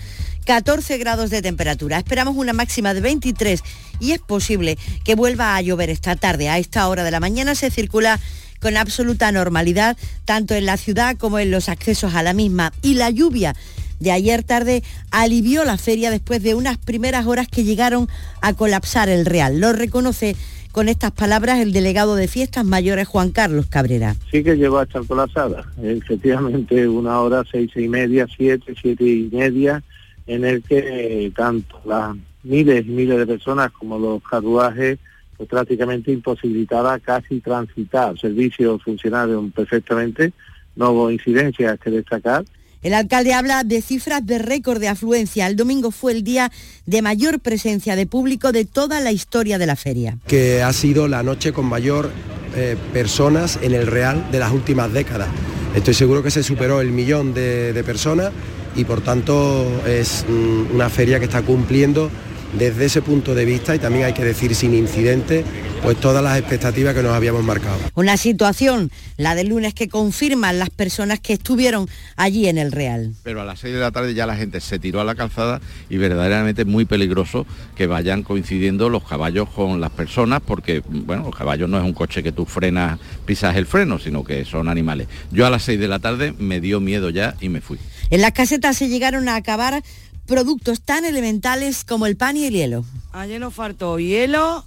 [0.49, 1.99] 14 grados de temperatura.
[1.99, 3.61] Esperamos una máxima de 23
[3.99, 6.49] y es posible que vuelva a llover esta tarde.
[6.49, 8.19] A esta hora de la mañana se circula
[8.59, 9.95] con absoluta normalidad,
[10.25, 12.73] tanto en la ciudad como en los accesos a la misma.
[12.81, 13.55] Y la lluvia
[13.99, 14.81] de ayer tarde
[15.11, 18.09] alivió la feria después de unas primeras horas que llegaron
[18.41, 19.59] a colapsar el Real.
[19.59, 20.35] Lo reconoce
[20.71, 24.15] con estas palabras el delegado de Fiestas Mayores Juan Carlos Cabrera.
[24.31, 25.71] Sí que llegó a estar colapsada.
[25.83, 29.83] Efectivamente, una hora, seis y media, siete, siete y media
[30.30, 34.99] en el que tanto las miles y miles de personas como los carruajes
[35.36, 38.17] pues prácticamente imposibilitaba casi transitar.
[38.19, 40.34] Servicios funcionaron perfectamente,
[40.75, 42.45] no hubo incidencias que destacar.
[42.84, 45.47] El alcalde habla de cifras de récord de afluencia.
[45.47, 46.51] El domingo fue el día
[46.86, 50.17] de mayor presencia de público de toda la historia de la feria.
[50.27, 52.11] Que ha sido la noche con mayor
[52.55, 55.30] eh, personas en el Real de las últimas décadas.
[55.73, 58.32] Estoy seguro que se superó el millón de personas
[58.76, 62.09] y por tanto es mm, una feria que está cumpliendo
[62.53, 65.45] desde ese punto de vista y también hay que decir sin incidentes
[65.82, 67.78] pues todas las expectativas que nos habíamos marcado.
[67.95, 73.13] Una situación, la del lunes, que confirman las personas que estuvieron allí en el Real.
[73.24, 75.61] Pero a las 6 de la tarde ya la gente se tiró a la calzada
[75.89, 77.45] y verdaderamente es muy peligroso
[77.76, 81.93] que vayan coincidiendo los caballos con las personas porque, bueno, los caballos no es un
[81.93, 85.07] coche que tú frenas, pisas el freno, sino que son animales.
[85.32, 87.80] Yo a las 6 de la tarde me dio miedo ya y me fui.
[88.12, 89.84] En las casetas se llegaron a acabar
[90.26, 92.86] productos tan elementales como el pan y el hielo.
[93.12, 94.66] Ayer nos faltó hielo,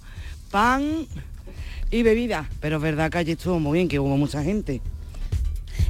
[0.49, 1.07] pan
[1.91, 4.81] y bebida, pero es verdad que allí estuvo muy bien, que hubo mucha gente.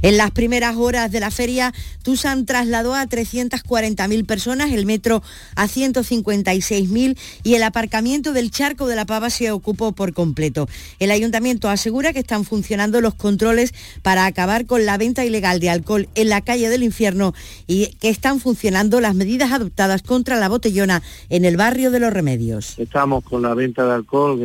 [0.02, 1.72] En las primeras horas de la feria,
[2.02, 5.22] Tusan trasladó a 340.000 personas, el metro
[5.56, 10.68] a 156.000 y el aparcamiento del Charco de la Pava se ocupó por completo.
[10.98, 13.72] El ayuntamiento asegura que están funcionando los controles
[14.02, 17.34] para acabar con la venta ilegal de alcohol en la calle del infierno
[17.66, 22.12] y que están funcionando las medidas adoptadas contra la botellona en el barrio de los
[22.12, 22.78] Remedios.
[22.78, 24.38] Estamos con la venta de alcohol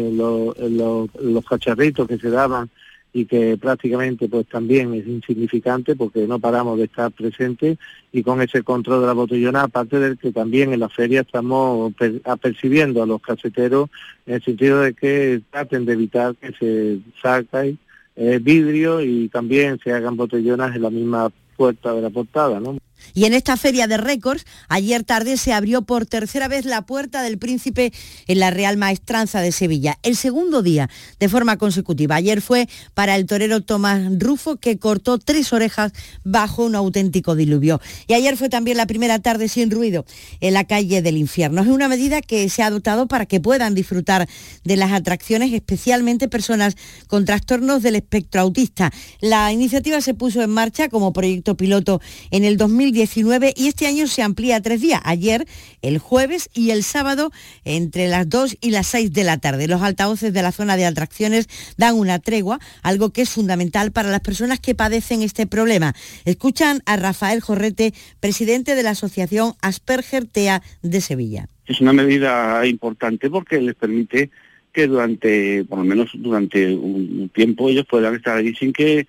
[1.20, 2.70] los cacharritos que se daban
[3.12, 7.78] y que prácticamente pues también es insignificante porque no paramos de estar presentes
[8.12, 11.94] y con ese control de la botellona, aparte del que también en la feria estamos
[12.24, 13.90] apercibiendo a los caseteros
[14.26, 17.78] en el sentido de que traten de evitar que se saque
[18.16, 22.78] eh, vidrio y también se hagan botellonas en la misma puerta de la portada, ¿no?
[23.14, 27.22] Y en esta feria de récords, ayer tarde se abrió por tercera vez la puerta
[27.22, 27.92] del príncipe
[28.28, 29.98] en la Real Maestranza de Sevilla.
[30.04, 30.90] El segundo día
[31.20, 32.16] de forma consecutiva.
[32.16, 35.92] Ayer fue para el torero Tomás Rufo que cortó tres orejas
[36.24, 37.82] bajo un auténtico diluvio.
[38.08, 40.06] Y ayer fue también la primera tarde sin ruido
[40.40, 41.62] en la calle del infierno.
[41.62, 44.28] Es una medida que se ha adoptado para que puedan disfrutar
[44.64, 46.76] de las atracciones, especialmente personas
[47.08, 48.92] con trastornos del espectro autista.
[49.22, 52.02] La iniciativa se puso en marcha como proyecto piloto
[52.32, 55.46] en el 2000 19 y este año se amplía tres días, ayer,
[55.82, 57.32] el jueves y el sábado
[57.64, 59.70] entre las 2 y las 6 de la tarde.
[59.70, 61.48] Los altavoces de la zona de atracciones
[61.78, 65.94] dan una tregua, algo que es fundamental para las personas que padecen este problema.
[66.26, 71.48] Escuchan a Rafael Jorrete, presidente de la Asociación Asperger TEA de Sevilla.
[71.68, 74.30] Es una medida importante porque les permite
[74.74, 79.08] que durante, por lo menos durante un tiempo, ellos puedan estar allí sin que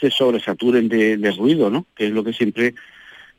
[0.00, 1.84] se sobresaturen de, de ruido, ¿no?
[1.96, 2.74] Que es lo que siempre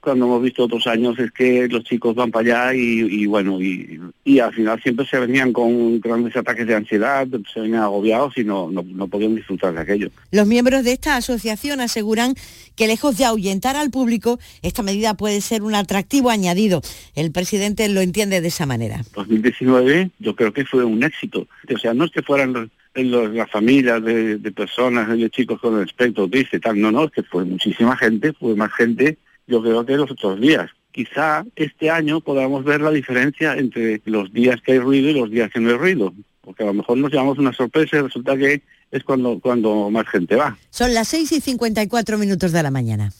[0.05, 3.99] cuando hemos visto otros años es que los chicos van para allá y, bueno, y,
[4.23, 8.43] y, al final siempre se venían con grandes ataques de ansiedad, se venían agobiados y
[8.43, 10.09] no, no, no podían disfrutar de aquello.
[10.31, 12.35] Los miembros de esta asociación aseguran
[12.75, 16.81] que lejos de ahuyentar al público, esta medida puede ser un atractivo añadido.
[17.15, 19.01] El presidente lo entiende de esa manera.
[19.15, 21.47] 2019 yo creo que fue un éxito.
[21.73, 26.29] O sea, no es que fueran las familias de, personas, de chicos con el espectro
[26.61, 30.11] tal, no, no, es que fue muchísima gente, fue más gente, yo creo que los
[30.11, 30.69] otros días.
[30.91, 35.29] Quizá este año podamos ver la diferencia entre los días que hay ruido y los
[35.29, 38.37] días que no hay ruido, porque a lo mejor nos llevamos una sorpresa y resulta
[38.37, 40.57] que es cuando, cuando más gente va.
[40.69, 43.11] Son las 6 y 54 minutos de la mañana.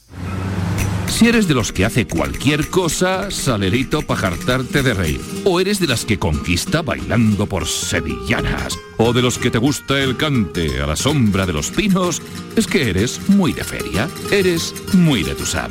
[1.08, 5.20] Si eres de los que hace cualquier cosa, salerito para jartarte de reír.
[5.44, 8.78] O eres de las que conquista bailando por sevillanas.
[8.98, 12.20] O de los que te gusta el cante a la sombra de los pinos,
[12.54, 14.10] es que eres muy de feria.
[14.30, 15.70] Eres muy de Tusam.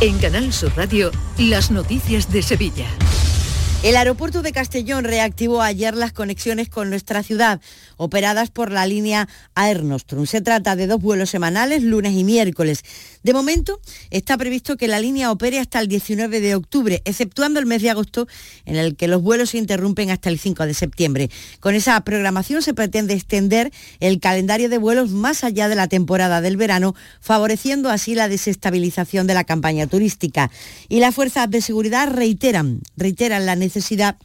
[0.00, 2.86] En Canal Sur Radio, las noticias de Sevilla.
[3.84, 7.60] El aeropuerto de Castellón reactivó ayer las conexiones con nuestra ciudad,
[7.96, 10.26] operadas por la línea Air Nostrum.
[10.26, 12.82] Se trata de dos vuelos semanales, lunes y miércoles.
[13.22, 13.80] De momento,
[14.10, 17.90] está previsto que la línea opere hasta el 19 de octubre, exceptuando el mes de
[17.90, 18.26] agosto,
[18.66, 21.30] en el que los vuelos se interrumpen hasta el 5 de septiembre.
[21.60, 26.40] Con esa programación se pretende extender el calendario de vuelos más allá de la temporada
[26.40, 30.50] del verano, favoreciendo así la desestabilización de la campaña turística.
[30.88, 34.16] Y las fuerzas de seguridad reiteran, reiteran la necesidad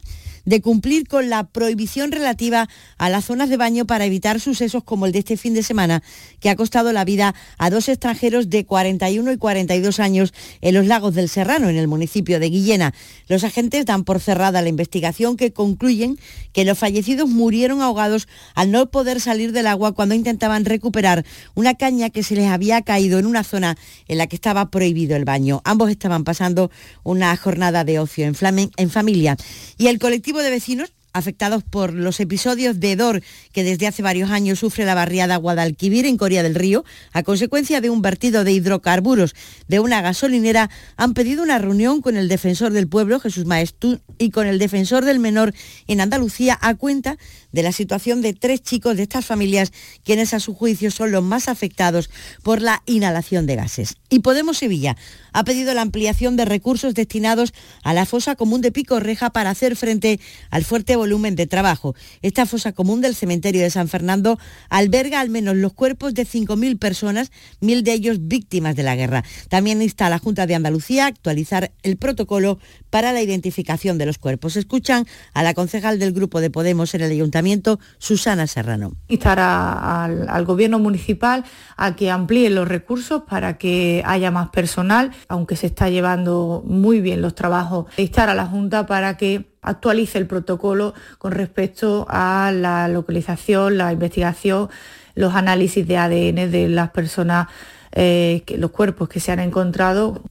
[0.44, 2.68] de cumplir con la prohibición relativa
[2.98, 6.02] a las zonas de baño para evitar sucesos como el de este fin de semana,
[6.40, 10.86] que ha costado la vida a dos extranjeros de 41 y 42 años en los
[10.86, 12.94] lagos del Serrano, en el municipio de Guillena.
[13.28, 16.18] Los agentes dan por cerrada la investigación que concluyen
[16.52, 21.24] que los fallecidos murieron ahogados al no poder salir del agua cuando intentaban recuperar
[21.54, 23.76] una caña que se les había caído en una zona
[24.08, 25.60] en la que estaba prohibido el baño.
[25.64, 26.70] Ambos estaban pasando
[27.02, 29.36] una jornada de ocio en, en familia.
[29.78, 34.30] Y el colectivo de vecinos afectados por los episodios de hedor que desde hace varios
[34.30, 38.52] años sufre la barriada Guadalquivir en Coria del Río, a consecuencia de un vertido de
[38.52, 39.34] hidrocarburos
[39.68, 44.30] de una gasolinera, han pedido una reunión con el defensor del pueblo, Jesús Maestú, y
[44.30, 45.54] con el defensor del menor
[45.86, 47.16] en Andalucía a cuenta
[47.52, 49.72] de la situación de tres chicos de estas familias,
[50.04, 52.10] quienes a su juicio son los más afectados
[52.42, 53.96] por la inhalación de gases.
[54.08, 54.96] Y Podemos Sevilla
[55.32, 57.52] ha pedido la ampliación de recursos destinados
[57.82, 61.94] a la fosa común de Pico Reja para hacer frente al fuerte volumen de trabajo.
[62.22, 64.38] Esta fosa común del cementerio de San Fernando
[64.68, 69.24] alberga al menos los cuerpos de 5.000 personas, mil de ellos víctimas de la guerra.
[69.48, 72.58] También insta a la Junta de Andalucía a actualizar el protocolo
[72.90, 74.56] para la identificación de los cuerpos.
[74.56, 78.92] Escuchan a la concejal del Grupo de Podemos en el Ayuntamiento, Susana Serrano.
[79.08, 81.44] Instar al, al Gobierno municipal
[81.76, 87.00] a que amplíe los recursos para que haya más personal aunque se está llevando muy
[87.00, 92.52] bien los trabajos, instar a la Junta para que actualice el protocolo con respecto a
[92.52, 94.68] la localización, la investigación,
[95.14, 97.48] los análisis de ADN de las personas,
[97.92, 100.22] eh, los cuerpos que se han encontrado.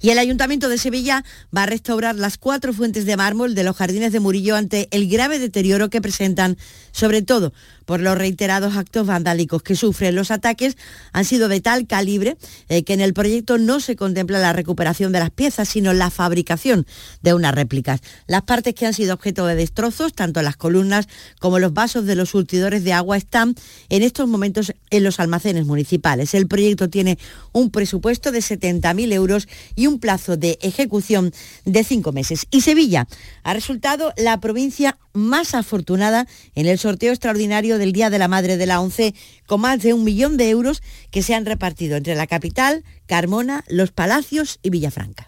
[0.00, 1.24] Y el Ayuntamiento de Sevilla
[1.54, 5.08] va a restaurar las cuatro fuentes de mármol de los jardines de Murillo ante el
[5.08, 6.56] grave deterioro que presentan,
[6.92, 7.52] sobre todo
[7.90, 10.14] por los reiterados actos vandálicos que sufren.
[10.14, 10.76] Los ataques
[11.12, 12.36] han sido de tal calibre
[12.68, 16.08] eh, que en el proyecto no se contempla la recuperación de las piezas, sino la
[16.08, 16.86] fabricación
[17.22, 18.00] de unas réplicas.
[18.28, 21.08] Las partes que han sido objeto de destrozos, tanto las columnas
[21.40, 23.56] como los vasos de los surtidores de agua, están
[23.88, 26.32] en estos momentos en los almacenes municipales.
[26.34, 27.18] El proyecto tiene
[27.50, 31.32] un presupuesto de 70.000 euros y un plazo de ejecución
[31.64, 32.46] de cinco meses.
[32.50, 33.08] Y Sevilla
[33.42, 38.56] ha resultado la provincia más afortunada en el sorteo extraordinario del Día de la Madre
[38.56, 39.14] de la ONCE,
[39.46, 43.64] con más de un millón de euros que se han repartido entre la capital, Carmona,
[43.68, 45.26] Los Palacios y Villafranca.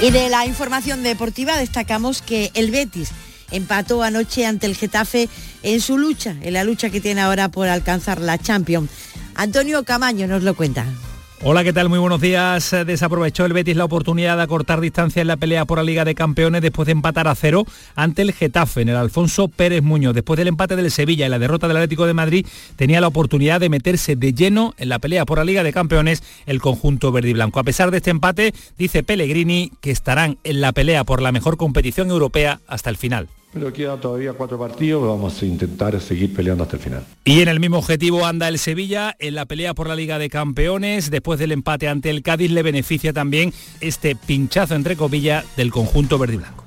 [0.00, 3.10] Y de la información deportiva destacamos que el Betis
[3.50, 5.28] empató anoche ante el Getafe
[5.62, 8.90] en su lucha, en la lucha que tiene ahora por alcanzar la Champions.
[9.34, 10.86] Antonio Camaño nos lo cuenta.
[11.40, 11.88] Hola, ¿qué tal?
[11.88, 12.74] Muy buenos días.
[12.84, 16.16] Desaprovechó el Betis la oportunidad de acortar distancia en la pelea por la Liga de
[16.16, 17.64] Campeones después de empatar a cero
[17.94, 20.14] ante el Getafe en el Alfonso Pérez Muñoz.
[20.14, 23.60] Después del empate del Sevilla y la derrota del Atlético de Madrid, tenía la oportunidad
[23.60, 27.30] de meterse de lleno en la pelea por la Liga de Campeones el conjunto verde
[27.30, 27.60] y blanco.
[27.60, 31.56] A pesar de este empate, dice Pellegrini que estarán en la pelea por la mejor
[31.56, 33.28] competición europea hasta el final.
[33.52, 37.06] Pero queda todavía cuatro partidos, vamos a intentar seguir peleando hasta el final.
[37.24, 40.28] Y en el mismo objetivo anda el Sevilla en la pelea por la Liga de
[40.28, 41.10] Campeones.
[41.10, 46.18] Después del empate ante el Cádiz le beneficia también este pinchazo entre comillas del conjunto
[46.18, 46.64] verde y blanco.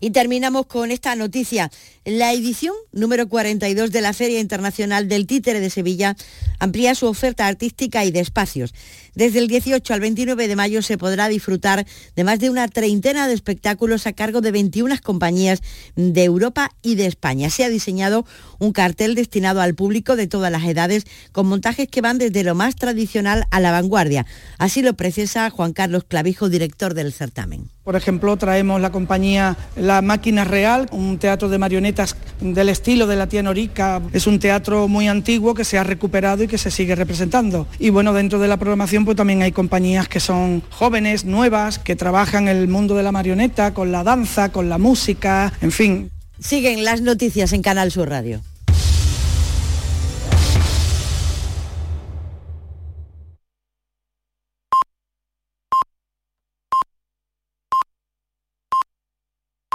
[0.00, 1.70] Y terminamos con esta noticia.
[2.06, 6.14] La edición número 42 de la Feria Internacional del Títere de Sevilla
[6.60, 8.72] amplía su oferta artística y de espacios.
[9.16, 11.84] Desde el 18 al 29 de mayo se podrá disfrutar
[12.14, 15.62] de más de una treintena de espectáculos a cargo de 21 compañías
[15.96, 17.50] de Europa y de España.
[17.50, 18.24] Se ha diseñado
[18.60, 22.54] un cartel destinado al público de todas las edades con montajes que van desde lo
[22.54, 24.26] más tradicional a la vanguardia.
[24.58, 27.68] Así lo precisa Juan Carlos Clavijo, director del certamen.
[27.82, 31.95] Por ejemplo, traemos la compañía La Máquina Real, un teatro de marionetas
[32.40, 34.02] del estilo de la tía Norica.
[34.12, 37.66] Es un teatro muy antiguo que se ha recuperado y que se sigue representando.
[37.78, 41.96] Y bueno, dentro de la programación pues también hay compañías que son jóvenes, nuevas, que
[41.96, 46.10] trabajan el mundo de la marioneta, con la danza, con la música, en fin.
[46.38, 48.42] Siguen las noticias en Canal Sur Radio.